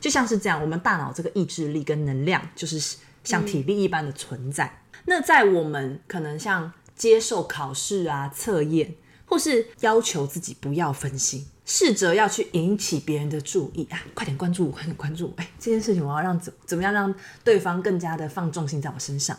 [0.00, 4.82] 就像是这样，我们大脑这个意志力跟能量就是像体力一般的存在。
[5.06, 8.94] 那在我们可能像接受考试啊测验，
[9.32, 11.46] 或是要求自己不要分心。
[11.64, 13.98] 试着要去引起别人的注意啊！
[14.12, 15.32] 快点关注我，快点关注我！
[15.36, 19.38] 哎，这件事情我要让怎怎么样让对方更加的放重心在我身上？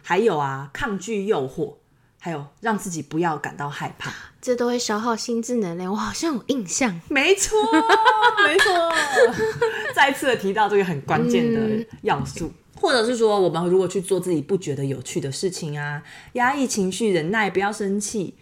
[0.00, 1.74] 还有啊，抗拒诱惑，
[2.18, 4.10] 还有让自己不要感到害怕，
[4.40, 5.92] 这都会消耗心智能量。
[5.92, 7.58] 我好像有印象，没错，
[8.46, 8.94] 没错。
[9.94, 16.02] 再次的提到这个很关键的要素，或者是说，我们如果去做自己不觉得有趣的事情啊，
[16.34, 18.34] 压抑情绪，忍耐，不要生气。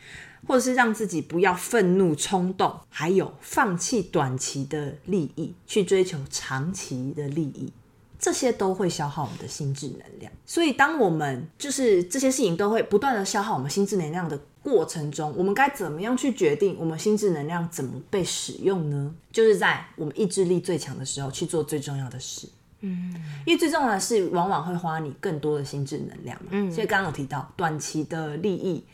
[0.47, 7.73] 或者是让自己不要愤怒冲动，还有放弃短期的利益，去追求长期的利益，
[8.19, 10.33] 这些都会消耗我们的心智能量。
[10.47, 19.15] 所以，当我们就是这些事情都会不断的消耗我们心智能量的过程中，我们该怎么样去决定我们心智能量怎么被使用呢？
[19.33, 22.49] 就是在我们意志力最强的时候去做最重要的事。
[22.81, 23.15] 嗯，
[23.47, 26.49] 因为最重要的是往往会花你更多的心智能量嘛。
[26.51, 28.85] 嗯，所以刚刚有提到短期的利益。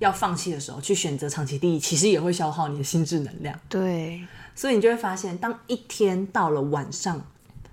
[0.00, 3.58] 要放弃的时候，去选择长期利益，其实也会消耗你的心智能量。
[3.68, 4.20] 对，
[4.54, 7.24] 所以你就会发现，当一天到了晚上，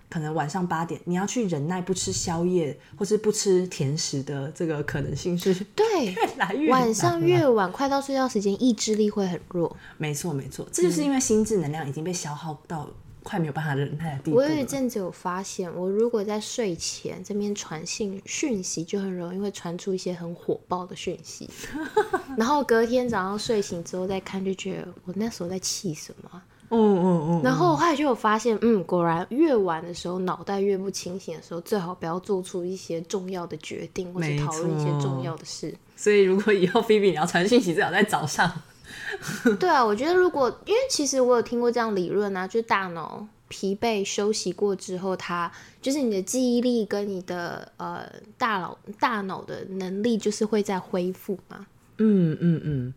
[0.09, 9.75] 可能晚上八点，你要去忍耐不吃宵夜或是不吃甜食的这个可能性是，对， 越来越晚上越晚，快到睡觉时间，意志力会很弱。
[9.97, 12.89] 没错，没错，这就是因为心智能量已经被消耗到。
[13.27, 14.37] 快没有办法忍耐的地步。
[14.37, 21.49] 我有一阵子有发现，我如果在睡前这边传信讯息，就很容易会传出一些很火爆的讯息，
[22.37, 26.41] 然后隔天早上睡醒之后再看，就觉得我那时候在气什么。
[26.69, 27.41] 嗯嗯嗯。
[27.43, 35.73] 然后后来就有发现，嗯，果然越晚的时候，脑袋越不清醒的时候，最好不要做出一些重要的决定，或者讨论一些重要的事。
[35.95, 38.51] 所以如果以后菲比你要传讯息，最好在早上。
[39.59, 48.05] 对啊，我觉得如果因为其实我有听过这样理论啊，就是大脑疲惫休息过之后，它就是你的记忆力跟你的呃
[48.37, 51.65] 大脑大脑的能力就是会在恢复嘛。
[51.97, 52.93] 嗯嗯嗯，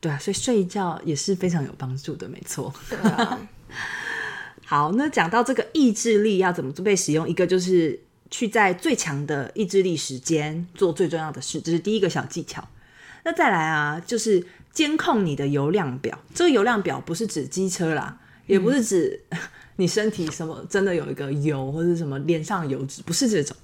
[0.00, 2.72] 对啊，所以睡觉也是非常有帮助的，没错。
[2.90, 3.40] 对啊。
[4.66, 12.66] 好，那讲到这个意志力要怎么被使用，一个就是去在最强的意志力时间做最重要的事，这是第一个小技巧。
[13.24, 14.44] 那再来啊，就是
[14.74, 16.18] 监控你的油量表。
[16.34, 19.18] 这个油量表不是指机车啦，也不是指
[19.76, 23.56] 你身体什么真的有一个油或者什么脸上油脂，不是这种，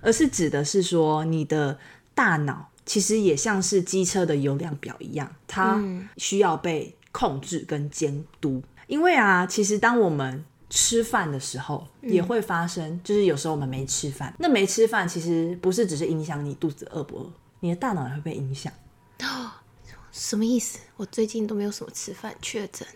[0.00, 1.76] 而是指的是说你的
[2.14, 5.82] 大脑其实也像是机车的油量表一样，它
[6.16, 8.62] 需要被控制跟监督。
[8.86, 18.72] 因为啊，其实当我们吃饭的时候，也会发生，就是有时候我们没吃饭，那没吃饭其实不是只是影响你肚子饿不饿，你的大脑也会被影响。
[20.18, 20.80] 什么意思？
[20.96, 22.86] 我最近都没有什么吃饭，确诊。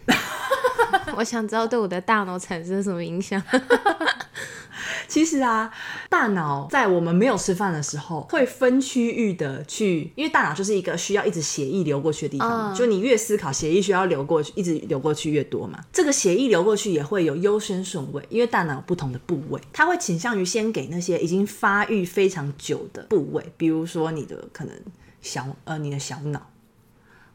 [1.17, 3.41] 我想知道对我的大脑产生什么影响。
[5.07, 5.71] 其实啊，
[6.09, 15.79] 大脑在我们没有吃饭的时候，会分区域的去，因为大脑就是一个需要一直血液流过去的地方，嗯就你越思考，血液需要流过去，一直流过去越多嘛。
[15.93, 24.75] 这个血液流过去也会有优先顺位，因为大脑有不同的部位，它会倾向于先给那些已经发育非常久的部位，比如说你的可能
[25.21, 26.49] 小呃你的小脑，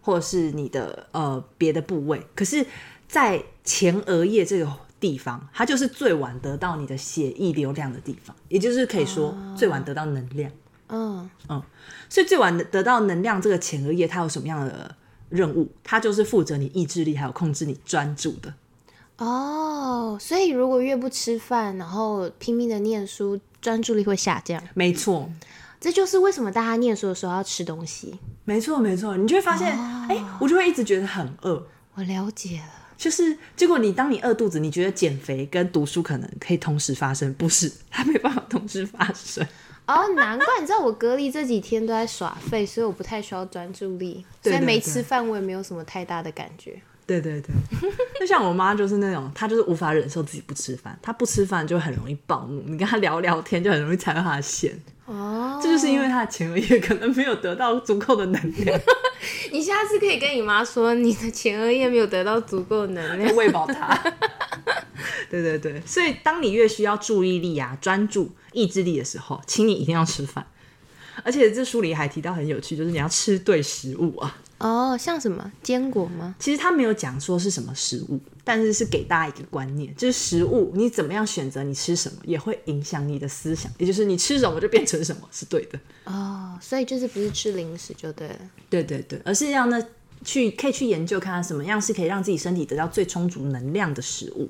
[0.08, 2.26] 或者是你的呃别的部位。
[2.34, 2.66] 可是，
[3.10, 10.50] 在前额叶这个地方，它就是最晚得到你的血液流量的地方，也就是可以说最晚得到能量。
[10.88, 11.30] 嗯，
[12.08, 14.96] 所以最晚得到能量这个前额叶，它有什么样的
[15.28, 15.68] 任务？
[15.84, 18.54] 它就是负责你意志力还有控制你专注的。
[19.18, 24.64] 哦，所以如果越不吃饭，然后拼命的念书，专注力会下降。
[24.74, 25.30] 没错，
[25.82, 28.18] 这就是为什么大家念书的时候要吃东西。
[28.48, 31.68] 没错，没错，你就会发现，哎、我就会一直觉得很饿。
[31.96, 32.66] 我了解了。
[32.98, 37.70] 就是结果，你当你饿肚子，你觉得减肥跟读书可能可以同时发生，不是？
[37.92, 39.46] 它没办法同时发生。
[39.86, 46.82] 哦，难怪你知道我隔离这几天都在耍废，所以我不太需要专注力，所以没吃饭我也没有什么太大的感觉。
[47.06, 47.54] 对对对，
[48.20, 54.74] 就像我妈就是那种，她就是无法忍受自己不吃饭，她不吃饭就很容易暴怒，你跟她聊聊天就很容易踩到她的线，
[55.08, 58.80] 哦，这就是因为他的前额叶可能没有得到足够的能量，
[59.52, 63.36] 你下次可以跟你妈说，你的前额叶没有得到足够能量。
[63.36, 63.98] 喂饱它。
[65.32, 70.46] 对对对，所以当你越需要注意力啊、专注、意志力的时候，请你一定要吃饭。
[71.24, 74.38] 而且这书里还提到很有趣，就是你要吃对食物啊。
[74.60, 76.36] 哦，像什么坚果吗？
[76.40, 85.80] 其实他没有讲说是什么食物，但是是给大家一个观念，就是食物你怎么样选择你吃什么，也会影响你的思想，也就是你吃什么就变成什么，是对的。
[86.06, 88.40] 哦，所以就是不是吃零食就对了。
[88.70, 89.80] 对对对，而是要呢
[90.26, 94.50] 去可以去研究看看什么样是可以让自己身体得到最充足能量的食物。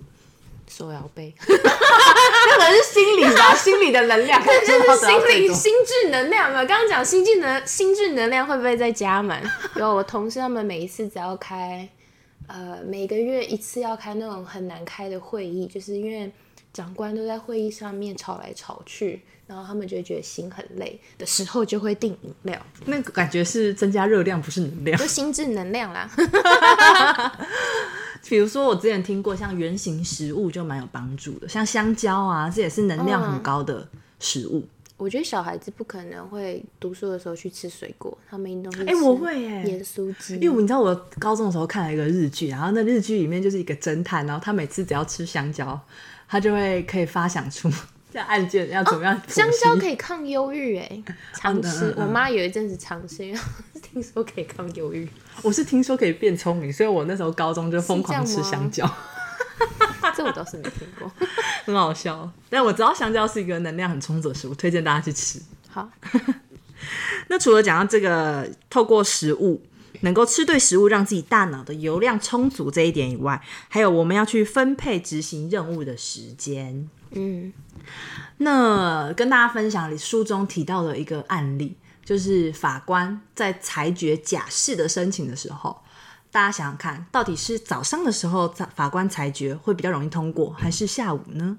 [0.69, 6.63] 手摇杯， 那可能是心理吧， 心理的能量，这就是是 心理心智能量嘛？
[6.65, 9.41] 刚刚讲心智能心智能量会不会再加满？
[9.75, 11.87] 有我同事他们每一次只要开，
[12.47, 16.31] 呃，每个月一次要开那种很难开的会议，就是因为
[16.73, 25.07] 长官都在会议上面吵来吵去，然后他们就会觉得心很累的时候，就会订饮料，那个感觉是增加热量，不是能量就。
[25.07, 26.09] 心智能量啦。
[28.29, 33.87] 比如说，我之前听过像圆形食物就蛮有帮助的，像香蕉啊，这也是能量很高的
[34.19, 34.63] 食物。
[34.97, 45.79] 我觉得小孩子不可能会读书的时候去吃水果，他们一定都是哎、我会耶、盐酥鸡，因为你知道我高中的时候看了一个日剧，然后那日剧里面就是一个侦探，然后他每次只要吃香蕉，
[46.27, 47.71] 他就会可以发想出
[48.17, 51.03] 这案件要怎么样、哦香蕉可以抗忧郁哎，
[51.37, 51.93] 常吃。
[51.95, 53.39] 我妈有一阵子常吃，因为
[53.79, 55.07] 听说可以抗忧郁。
[55.43, 58.89] 我是听说可以变聪明，所以我那时候高中就疯狂吃香蕉，
[60.17, 61.11] 这我倒是没听过。
[61.63, 62.27] 很好笑。
[62.49, 65.39] 但我知道香蕉是一个能量很充足的食物，推荐大家去吃。
[65.69, 65.87] 好，
[67.29, 69.61] 那除了讲到这个透过食物
[70.01, 76.89] 能够吃对食物，让自己大脑的油量充足这一点以外，还有我们要去分配执行任务的时间。
[77.11, 77.53] 嗯，
[78.37, 85.77] 那跟大家分享书中提到的一个案例，就是法官在裁决假释的申请的时候，
[86.31, 91.57] 大家想想看，到底是早上的时候法官裁决会比较容易通过，还是下午呢？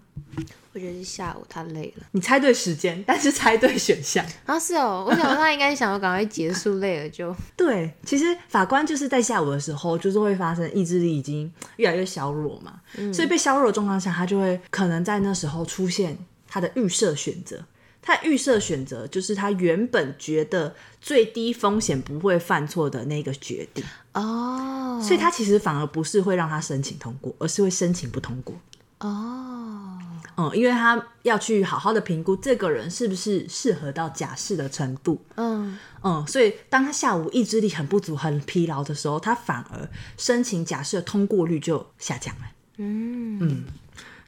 [0.79, 2.07] 我觉得是下午他累了。
[2.13, 4.25] 你猜对时间，但是猜对选项。
[4.47, 7.35] 啊，是哦，我想说他应该想要赶快结束，累了就。
[7.57, 12.81] 对，其实法官就是在下午的时候，就是会发生意志力已经 越来越削弱嘛，
[13.13, 17.65] 所以被削弱的状况下，他就会可能在那时候出现他的预设选择。
[18.01, 28.55] 他的预设选择就是他原本觉得最低风险不会犯错的那个决定，哦，所以他其实反而不是会让他申请通过，而是会申请不通过。
[29.01, 29.99] 哦，
[30.41, 35.21] 嗯，因为他要去好好的评估这个人是不是适合到假释的程度。
[35.35, 42.43] 嗯，嗯，所以当他下午意志力很不足、很疲劳的时候，他反而申请假释的通过率就下降了。
[42.77, 43.65] 嗯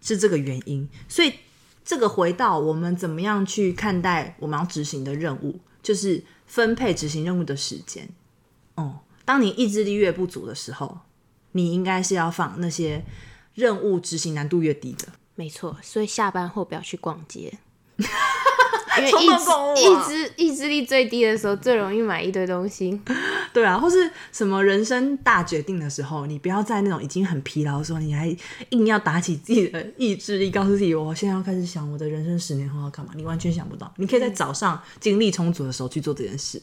[0.01, 0.89] 是这个原因。
[1.09, 1.33] 所以
[1.85, 8.09] 这个回到我们怎么样去看待我们要执行的任务，就是分配执行任务的时间。
[8.75, 10.99] 哦、当你意志力越不足的时候，
[11.53, 13.05] 你应该是要放那些
[13.55, 15.07] 任务执行难度越低的。
[15.41, 17.51] 没错，所以下班后不要去逛街。
[18.99, 23.01] 因为意志意志意志力最低的时候，最容易买一堆东西。
[23.55, 28.35] 对啊，或是什么人生大决定的时候，你不要在那种已经很疲劳的时候，你还
[28.71, 33.93] 硬要打起自己的意志力，告诉自己我现在要开始想我的人生十年后要干嘛，你完全想不到。
[33.97, 36.63] 你可以在早上精力充足的时候去做这件事。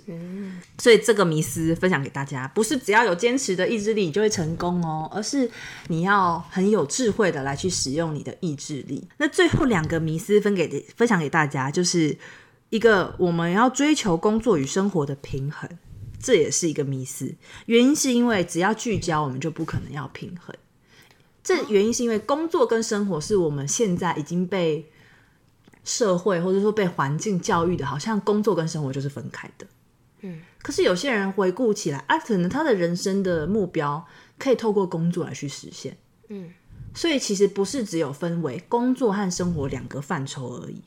[0.78, 5.50] 所以这个迷思分享给大家，不是只要有坚持的意志力你就会成功哦，而是
[5.88, 9.08] 你要很有智慧的来去使用你的意志力。
[9.18, 12.18] 那最后两个迷思分给分享给大家，就是
[12.70, 15.70] 一个我们要追求工作与生活的平衡。
[16.20, 17.36] 这也是一个迷思，
[17.68, 20.56] 原因是因为只要聚焦，我们就不可能要平衡。
[21.44, 24.92] 这原因是因为工作跟生活是我们现在已经被
[25.84, 29.68] 社会或者说被环境教育的，好像工作跟生活就是分开的。
[30.22, 34.06] 嗯，可是有些人回顾起来，啊，可能他的人生的目标
[34.40, 35.96] 可以透过工作来去实现。
[36.30, 36.52] 嗯，
[36.94, 40.82] 所以其实不是只有分为工作和生活两个范畴而已。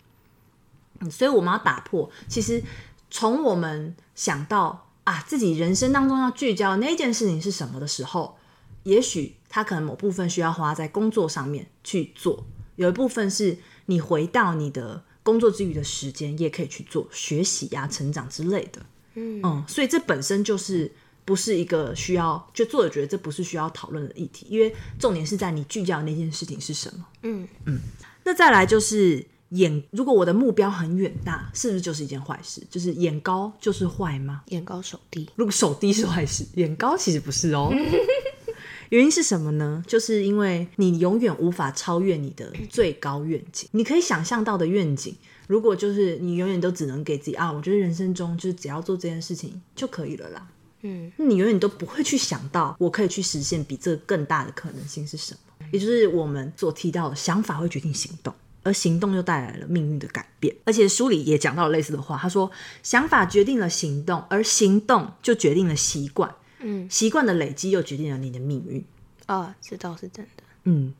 [0.98, 2.62] 嗯，所以我们要打破，其实
[3.10, 4.88] 从我们想到。
[5.10, 8.38] 啊，自己人生当中要聚焦那件事情是什么的时候，
[8.84, 12.46] 也许他可能某部分需要花在工作上面去做，
[12.76, 18.80] 有一部分是你回到你的工作之余的时间，也可以去做学习呀、成长之类的。
[19.14, 20.92] 嗯嗯，所以这本身就是
[21.24, 27.04] 不是一个需要，就作者觉得这不是需要讨论的议题，因为重点是在你聚焦那件事情是什么。
[27.24, 27.80] 嗯嗯，
[28.22, 29.26] 那再来就是。
[29.50, 32.62] 眼，如果我的目标很远大，是不是就是一件坏事？
[32.70, 34.42] 就是眼高就是坏吗？
[34.48, 37.72] 眼高手低，如果手低是坏事， 眼高其实不是哦。
[38.90, 39.84] 原因是什么呢？
[39.86, 43.68] 就是因为你永远无法超越你的最高愿景。
[43.70, 45.14] 你可以想象到的愿景，
[45.46, 50.48] 如果就是你永远都只能给自己啊，我觉得人生中就是只要做这件事情就可以了啦。
[50.82, 55.66] 嗯，你永远都不会去想到我可以去实现比这更大的可能性是什么？
[55.70, 58.34] 也就是我们所提到的想法会决定行动。
[58.62, 62.18] 而行动又带来了命运的改变，而且书里也讲到了类似的话。
[62.18, 62.50] 他说
[62.82, 66.34] ：“想法决定了行动，而行动就决定了习惯。
[66.58, 68.84] 嗯，习惯的累积又决定了你的命运。
[69.26, 70.42] 啊，这倒是真的。
[70.64, 70.92] 嗯，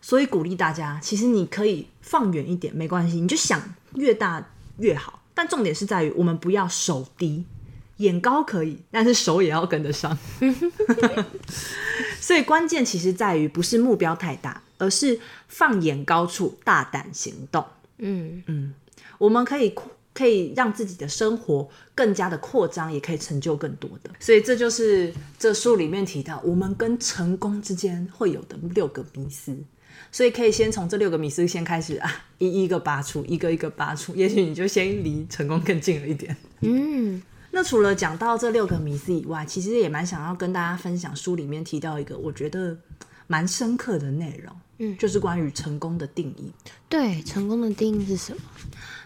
[0.00, 3.62] 所以鼓励大家，其实你可以放远一点，没关系，你就想
[3.94, 5.22] 越大越好。
[5.34, 7.44] 但重点是在于，我们不要手低，
[7.98, 10.18] 眼高可以，但是手也要跟得上。
[12.20, 15.18] 所以关键其实在于，不是目标太大。”而是
[15.48, 17.64] 放眼高处，大胆行动。
[17.98, 18.74] 嗯嗯，
[19.18, 19.74] 我们可以
[20.12, 24.10] 可以让自己的生活更加的扩张，也可以成就更多的。
[24.20, 29.56] 所以这就是这书里面提到，我们跟成功之间会有的六个迷思。
[30.10, 36.36] 所以可以先从这六个迷思先开始啊，一一个拔出，一个一个拔出，也许你就先离成功更近了一点。
[36.60, 37.20] 嗯，
[37.50, 42.76] 那除了讲到这六个迷思以外，其实也蛮想要跟大家分享书里面提到一个，我觉得
[43.26, 44.54] 蛮深刻的内容。
[44.78, 46.52] 嗯，就是关于成功的定义。
[46.88, 48.40] 对，成功的定义是什么？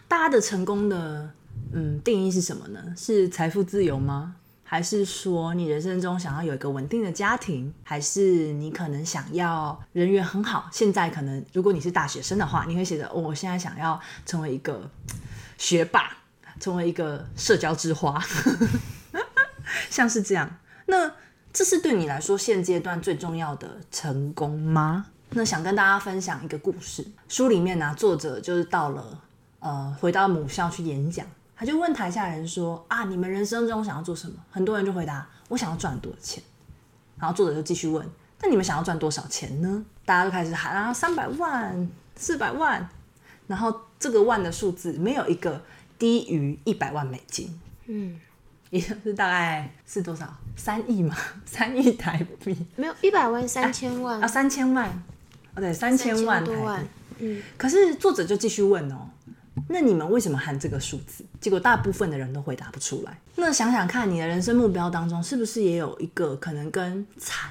[0.07, 1.31] 大家的成功的
[1.73, 2.81] 嗯定义是什么呢？
[2.97, 4.35] 是财富自由吗？
[4.63, 7.73] 还是说你人生中想要有一个稳定的家庭？
[7.83, 10.69] 还是你可能想要人缘很好？
[10.71, 14.89] 现在可能如果你是大学生的话，你会写着我现在想要成为一个
[15.57, 16.17] 学霸，
[16.59, 18.23] 成为一个社交之花，
[19.89, 20.57] 像是这样。
[20.85, 21.11] 那
[21.51, 25.07] 这是对你来说现阶段最重要的成功吗？
[25.31, 27.05] 那想跟大家分享一个故事。
[27.27, 29.21] 书里面呢，作者就是到了
[29.59, 31.25] 呃，回到母校去演讲，
[31.55, 36.41] 他就问台下人说：“啊，你们人生中想要做什么？”很多人就回答：“我想要赚多少钱。”
[37.19, 38.07] 然后作者就继续问
[38.41, 42.89] ：“那你们想要赚多少钱呢？”大家就开始喊啊，三百万、四百万，
[43.45, 45.61] 然后这个万的数字没有一个
[45.99, 47.59] 低于一百万美金。
[47.85, 48.19] 嗯，
[48.71, 50.33] 也就是大概是多少？
[50.55, 51.15] 三亿嘛，
[51.45, 52.57] 三亿台币？
[52.75, 55.03] 没有一百万、三千万啊，三千万。
[55.55, 56.87] 对，三千万台币。
[57.19, 59.09] 嗯，可是作者就继续问哦，
[59.67, 61.25] 那你们为什么喊这个数字？
[61.41, 63.19] 结果大部分的人都回答不出来。
[63.35, 67.05] 那想想看，你的人生目标当中，是不是也有一个可能跟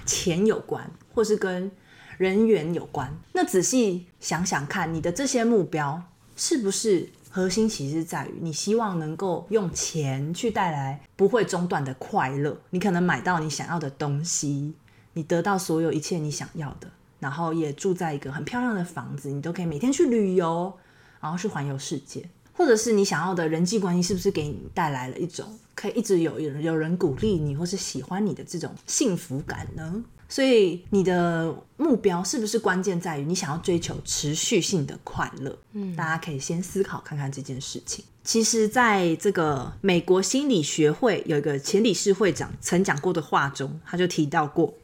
[0.06, 1.70] 钱有关，或是跟
[2.16, 3.14] 人缘有关？
[3.32, 6.02] 那仔细想想看，你的这些目标
[6.34, 12.58] 是不是核心其实在于你希望能够用钱去带来不会中断的快乐？
[12.70, 14.72] 你可能买到你想要的东西，
[15.12, 16.88] 你得到所有一切你想要的。
[17.18, 20.72] 然后也住在一个很漂亮的房子，你都可以每天去旅游，
[21.20, 30.04] 然后去环游世界，或者是你想要的人际关系，是不是给你带来了一种可以一直有有有人鼓励你，或是喜欢你的这种幸福感呢？
[30.30, 35.58] 所以你的目标是不是关键在于你想要追求持续性的快乐？
[35.72, 38.04] 嗯，大家可以先思考看看这件事情。
[38.24, 44.74] 其实，在这个美国心理学会有一个前理事会长曾讲过的话中，他就提到过。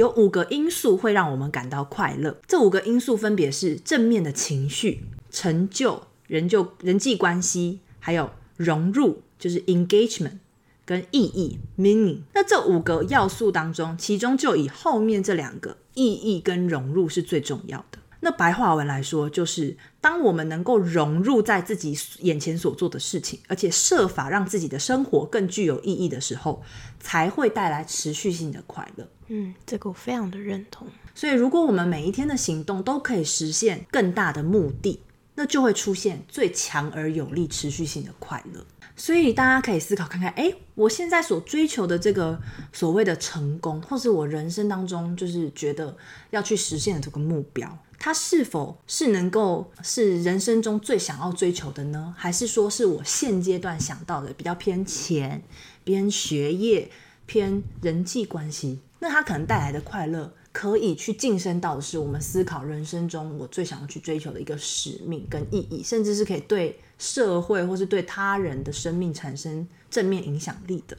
[0.00, 10.38] 有五个因素会让我们感到快乐，这五个因素分别是正面的情绪、成就、人就人际关系，还有融入，就是 engagement，
[10.86, 12.20] 跟意义 meaning。
[12.32, 17.98] 那这五个要素当中，其中就以后面这两个意义跟融入是最重要的。
[18.20, 26.62] 那白话文来说，就是当我们能够融入在自己眼前所做的事情，而且设法让自己的生活更具有意义的时候，
[27.00, 29.08] 才会带来持续性的快乐。
[29.28, 30.86] 嗯，这个我非常的认同。
[31.14, 35.00] 所以，如果我们每一天的行动都可以实现更大的目的，
[35.34, 38.66] 那就会出现最强而有力、持续性的快乐。
[38.96, 42.38] 所以，大家可以思考看看，哎，我现在所追求的这个
[42.70, 45.96] 所谓的成功，或是我人生当中就是觉得
[46.28, 47.78] 要去实现的这个目标。
[48.02, 52.14] 它是否是能够是人生中最想要追求的呢？
[52.16, 55.42] 还是说是我现阶段想到的比较偏钱、
[55.84, 56.90] 偏学业、
[57.26, 58.80] 偏人际关系？
[59.00, 70.96] 那它可能带来的快乐，可以去晋升到的是我们思考人生中我最想要去追求的一个使命跟意义，甚至是可以对社会或是对他人的生命产生正面影响力的。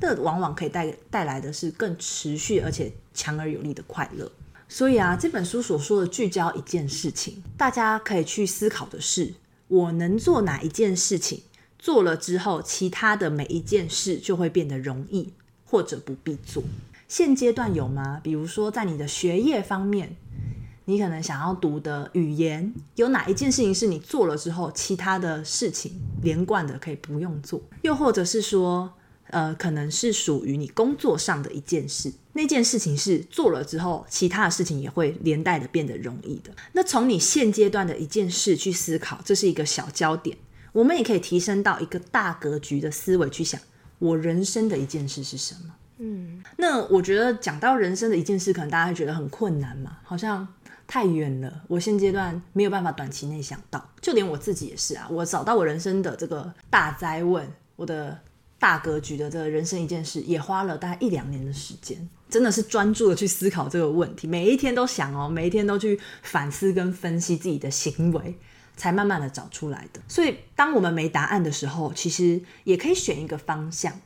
[0.00, 4.32] 那往往可以带带来的是更持续而且强而有力的快乐。
[4.68, 9.32] 所以啊，这本书所说的聚焦一件事情，大家可以去思考的是：
[9.66, 11.40] 我能做哪一件事情？
[11.78, 15.32] 做了之后，其他的每一件事就会变得容易，
[15.64, 16.62] 或者不必做。
[17.08, 18.20] 现阶段有吗？
[18.22, 20.14] 比如说，在你的学业方面，
[20.84, 27.62] 你可能想要读的语言，有哪一件事情是你做了之后，其他的事情连贯的可以不用做？
[27.80, 28.92] 又或者是说？
[29.30, 36.50] 呃，可能是属于你工作上的一件事，那件事情是做了之后，其他的事情也会连带的变得容易的。
[36.72, 40.36] 那从你现阶段的一件事去思考，这是一个小焦点。
[40.72, 43.60] 我们也可以提升到一个大格局的思维去想，
[43.98, 45.74] 我人生的一件事是什么？
[45.98, 50.46] 嗯，那我觉得讲到人生的一件事，可能大家会觉得很困难嘛，好像
[50.86, 51.64] 太远了。
[51.68, 55.08] 我现阶段没有办法短期内想到，就连我自己也是啊。
[55.10, 58.18] 我找到我人生的这个大灾问，我的。
[58.58, 68.34] 大格局的这个人生一件事，也花了大概一两年的时间，真的是专注的去思考这个问题，每一天都想哦，每一天都去反思跟分析自己的行为，
[68.76, 70.00] 才慢慢的找出来的。
[70.08, 74.00] 所以，当我们没答案的时候，其实也可以选一个方向，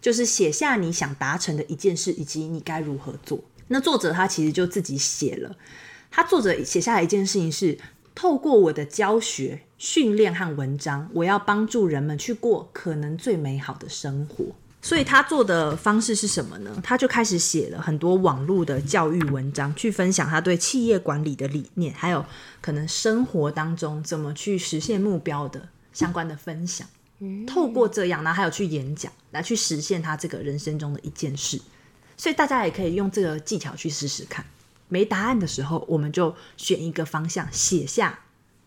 [0.00, 3.44] 就是写下你想达成的一件事，以及你该如何做。
[3.68, 5.54] 那作者他其实就自己写了，
[6.10, 7.78] 他作者写下来一件事情是。
[8.14, 14.44] 透过我的教学、训练和文章，我要帮助人们去过可能最美好的生活。
[14.84, 16.76] 所以他做的方式是什么呢？
[16.82, 22.24] 他就开始写了很多网络的教育文章，去分享他对企业管理的理念，还有
[22.60, 26.86] 可能生活当中怎么去实现目标的相关的分享。
[27.46, 31.60] 透过这样，然后，还有去演讲，来去实现他这个人生中的一件事。
[32.16, 34.44] 所以大家也可以用这个技巧去试试看。
[34.92, 38.18] 没答案的时候，我们就选一个方向，写下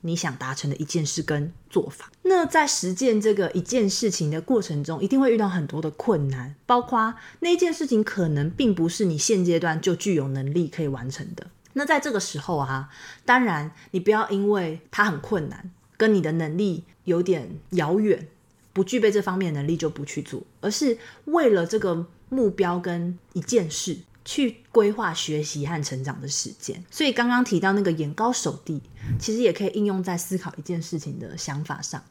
[0.02, 2.12] 你想达成的一件事跟做法。
[2.24, 11.46] 那在实践这个一件事情的过程中，一定会遇到很多的困难，包括那件事情可能并不是你现阶段就具有能力可以完成的。
[11.74, 12.90] 那在这个时候啊，
[13.24, 18.28] 当然你不要因为它很困难，跟你的能力有点遥远，
[18.74, 24.00] 不具备这方面能力就不去做，而是为了这个目标跟一件事。
[24.26, 28.82] 去规划学习和成长的时间，所以刚刚提到那个眼高手低，
[29.20, 32.04] 其实也可以应用在思考一件事情的想法上。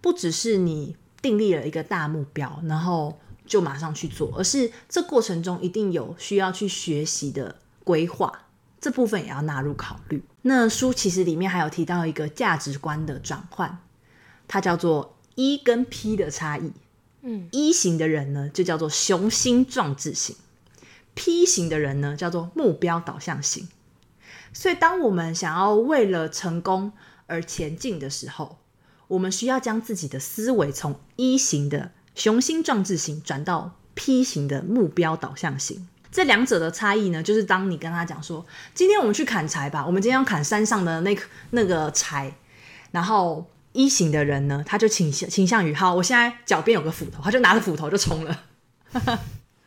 [0.00, 7.54] 不只是你订立了一个大目标，然后就马上去做，而是这过程中一定有需要去学习的
[7.84, 8.46] 规划，
[8.80, 10.20] 这部分也要纳入考虑。
[10.42, 13.78] 那书其实里面还有提到一个价值观的转换，
[14.48, 16.72] 它叫做 E 跟 P 的差异。
[17.20, 20.34] 嗯，E 型的人呢，就叫做雄心壮志型。
[21.14, 23.68] P 型的人呢，叫做目标导向型。
[24.52, 26.92] 所以，当我们想要为了成功
[27.26, 28.58] 而前进的时候，
[29.08, 35.88] 我们需要将自己的思维从一型的雄心壮志型转到 P 型的目标导向型。
[36.10, 38.44] 这两者的差异呢，就是当你跟他讲说
[38.74, 41.16] ：“今天我们去砍柴吧，我们今天要砍山上的那
[41.50, 42.34] 那个柴。”
[42.92, 48.44] 然后一型的人呢，他就倾向倾向于：“好，我现在脚边有个斧头，他就拿着斧头就冲了。”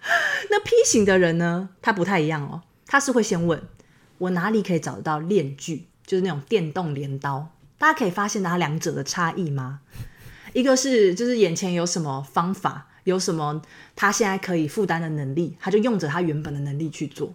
[0.50, 1.70] 那 P 型的人呢？
[1.82, 3.62] 他不太一样哦，他是会先问
[4.20, 7.52] 我哪里可以找得到链锯，就是那种电动镰刀。
[7.78, 9.82] 大家可以发现他两者的差异吗？
[10.54, 13.62] 一个是就是眼前有什么方法，有什么
[13.96, 17.34] 他现在可以负担的能力，他就用着他原本的能力去做。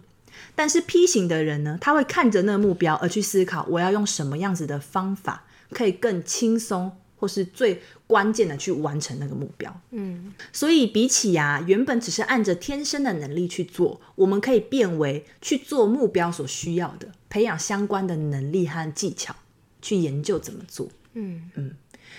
[0.55, 6.97] 但是 P 型的人呢，他会看着那个目标而去思考，我要用什么样子的方法可以更轻松。
[7.21, 19.35] 或是最关键的去完成那个目标，嗯，所以比起啊，原本只是按着天生的能力去做，我们可以变为去做目标所需要的，培养相关的能力和技巧，
[19.83, 21.75] 去研究怎么做，嗯嗯。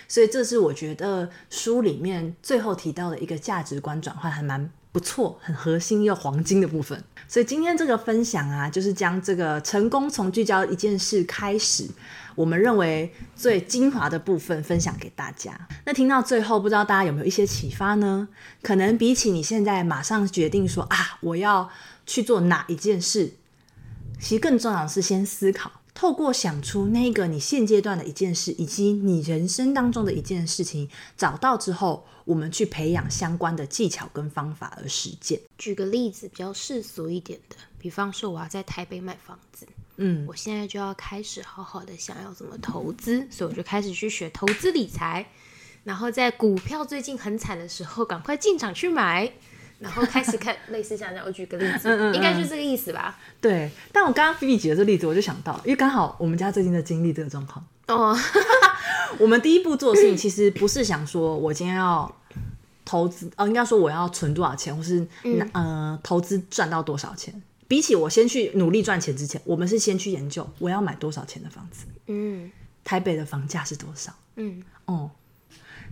[0.06, 7.02] 所以这是我觉得书里面最后提到的一个价值观转换，还蛮不错，很核心又黄金的部分。
[7.26, 11.88] 所以今天这个分享啊，就是将这个成功从聚焦一件事开始，
[12.34, 15.68] 我们认为最精华的部分分享给大家。
[15.84, 18.28] 那听到最后，不知道大家有没有一些启发呢？
[18.62, 21.68] 可能比起你现在马上决定说啊，我要
[22.06, 23.34] 去做哪一件事，
[24.20, 25.72] 其实更重要的是先思考。
[25.94, 35.38] 透过想出那个你现阶段的一件事，以及你人生当中的一件事情，找到之后，我们去培养相关的技巧跟方法而实践。
[35.58, 39.66] 举个例子，比较世俗一点的，比方说我要在台北买房子，
[39.96, 45.26] 嗯，我现在就要开始好好的想要怎么投资，所以我就开始去学投资理财，
[45.84, 49.32] 然后在股票最近很惨的时候，赶快进场去买。
[49.78, 53.18] 然后开始看 类似像这样，我举个例子，应该就是这个意思吧？
[53.40, 53.68] 对。
[53.92, 57.66] 但我刚刚菲菲举的这例子，我就想到，因为刚好我们家最近在经历这个状况。
[57.88, 58.16] 哦，
[59.18, 62.14] 我们第一步做的事情，其实不是想说我今天要
[62.84, 65.04] 投资，哦，应该说我要存多少钱，或是
[65.52, 67.42] 呃投资赚到多少钱。
[67.72, 71.86] 比起我先去努力赚钱之前，我们是先去研究我要买多少钱的房子。
[72.06, 72.50] 嗯，
[72.84, 74.14] 台北的房价是多少？
[74.36, 75.10] 嗯，哦，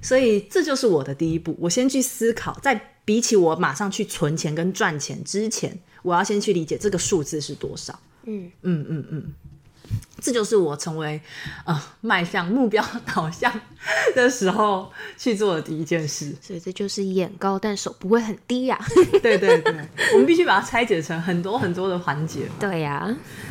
[0.02, 2.88] 所以这就是我的第一步，我先去思考，在。
[3.02, 7.98] 比起我马上去存钱跟赚钱之前，我要先去理解这个数字是多少。
[8.24, 9.34] 嗯嗯嗯嗯，
[10.20, 11.20] 这就是我成为
[11.64, 12.84] 呃迈向目标
[13.14, 13.52] 导向
[14.14, 16.34] 的时候去做的第一件事。
[16.40, 18.78] 所以这就是眼高但手不会很低呀。
[19.22, 22.48] 对对对，我们必须把它拆解成很多很多的环节。
[22.58, 23.08] 对呀，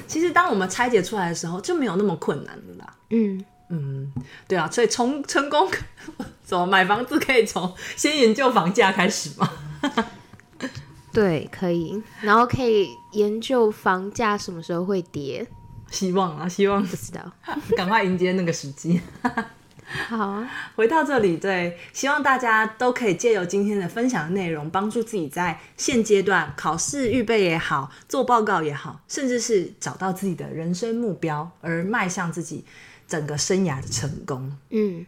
[0.08, 2.96] 其实当我们拆解出来的时候，就没有那么困难了啦。
[3.10, 3.44] 嗯。
[3.72, 4.12] 嗯，
[4.48, 5.70] 对啊，所以从成功
[6.44, 9.48] 怎么买房子可以从先研究房价开始吗？
[11.14, 15.48] 对，可以，然后可以研究房价什么时候会跌。
[15.92, 17.32] 希望啊，希望不知道，
[17.78, 19.02] 赶快迎接那个时机。
[20.08, 32.66] 好啊，回到这里，对，希望大家都可以借由今天的分享的内容，帮助自己在现阶段考试预备也好，做报告也好，甚至是找到自己的人生目标，而迈向自己。
[33.08, 35.04] 整个生涯的成功，嗯，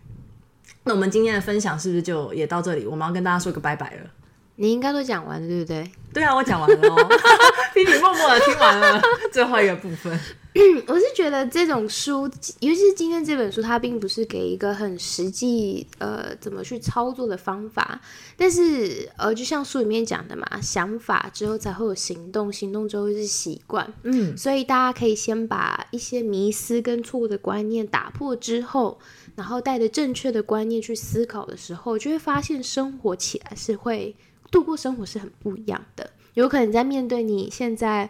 [0.86, 2.88] 那我们今天的分享是不是就也到这里？
[2.88, 4.10] 我们要跟大家说个拜拜了。
[4.56, 5.92] 你应该都讲完了，对不对？
[6.12, 7.10] 对啊，我讲完了哦。
[7.76, 9.00] 皮皮默默的听完了
[9.32, 10.20] 最后一个部分。
[10.86, 12.24] 我是觉得这种书，
[12.60, 18.02] 尤其是今天这本书，它并不是给一个很实际，呃，怎么去操作的方法。
[18.36, 23.94] 但是，呃，就像书里面讲的嘛，想法之后才会有行动，行动之后是习惯。
[24.04, 29.00] 嗯，所以大家可以先把一些迷思跟错误的观念打破之后，
[29.36, 34.14] 然后带着正确的观念去思考的时候，就会发现生活起来是会
[34.52, 36.10] 度过生活是很不一样的。
[36.34, 38.10] 有可能在面对你现在。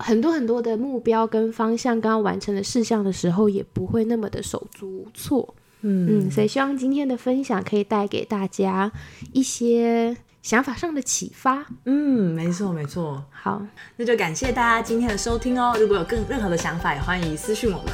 [0.00, 5.54] 很多很多的目标跟方向刚刚完成的事项的时候，也不会那么的手足无措。
[5.82, 8.92] 嗯嗯，所以希望今天的分享可以带给大家
[9.32, 11.64] 一些想法上的启发。
[11.84, 13.24] 嗯，没错没错。
[13.30, 13.62] 好，
[13.96, 15.74] 那就感谢大家今天的收听哦。
[15.78, 17.92] 如果有更任何的想法，也欢迎私讯我们。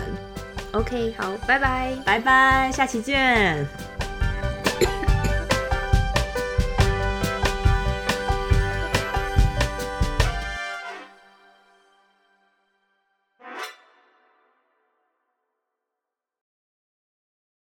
[0.72, 3.64] OK，好，拜拜，拜拜，下期见。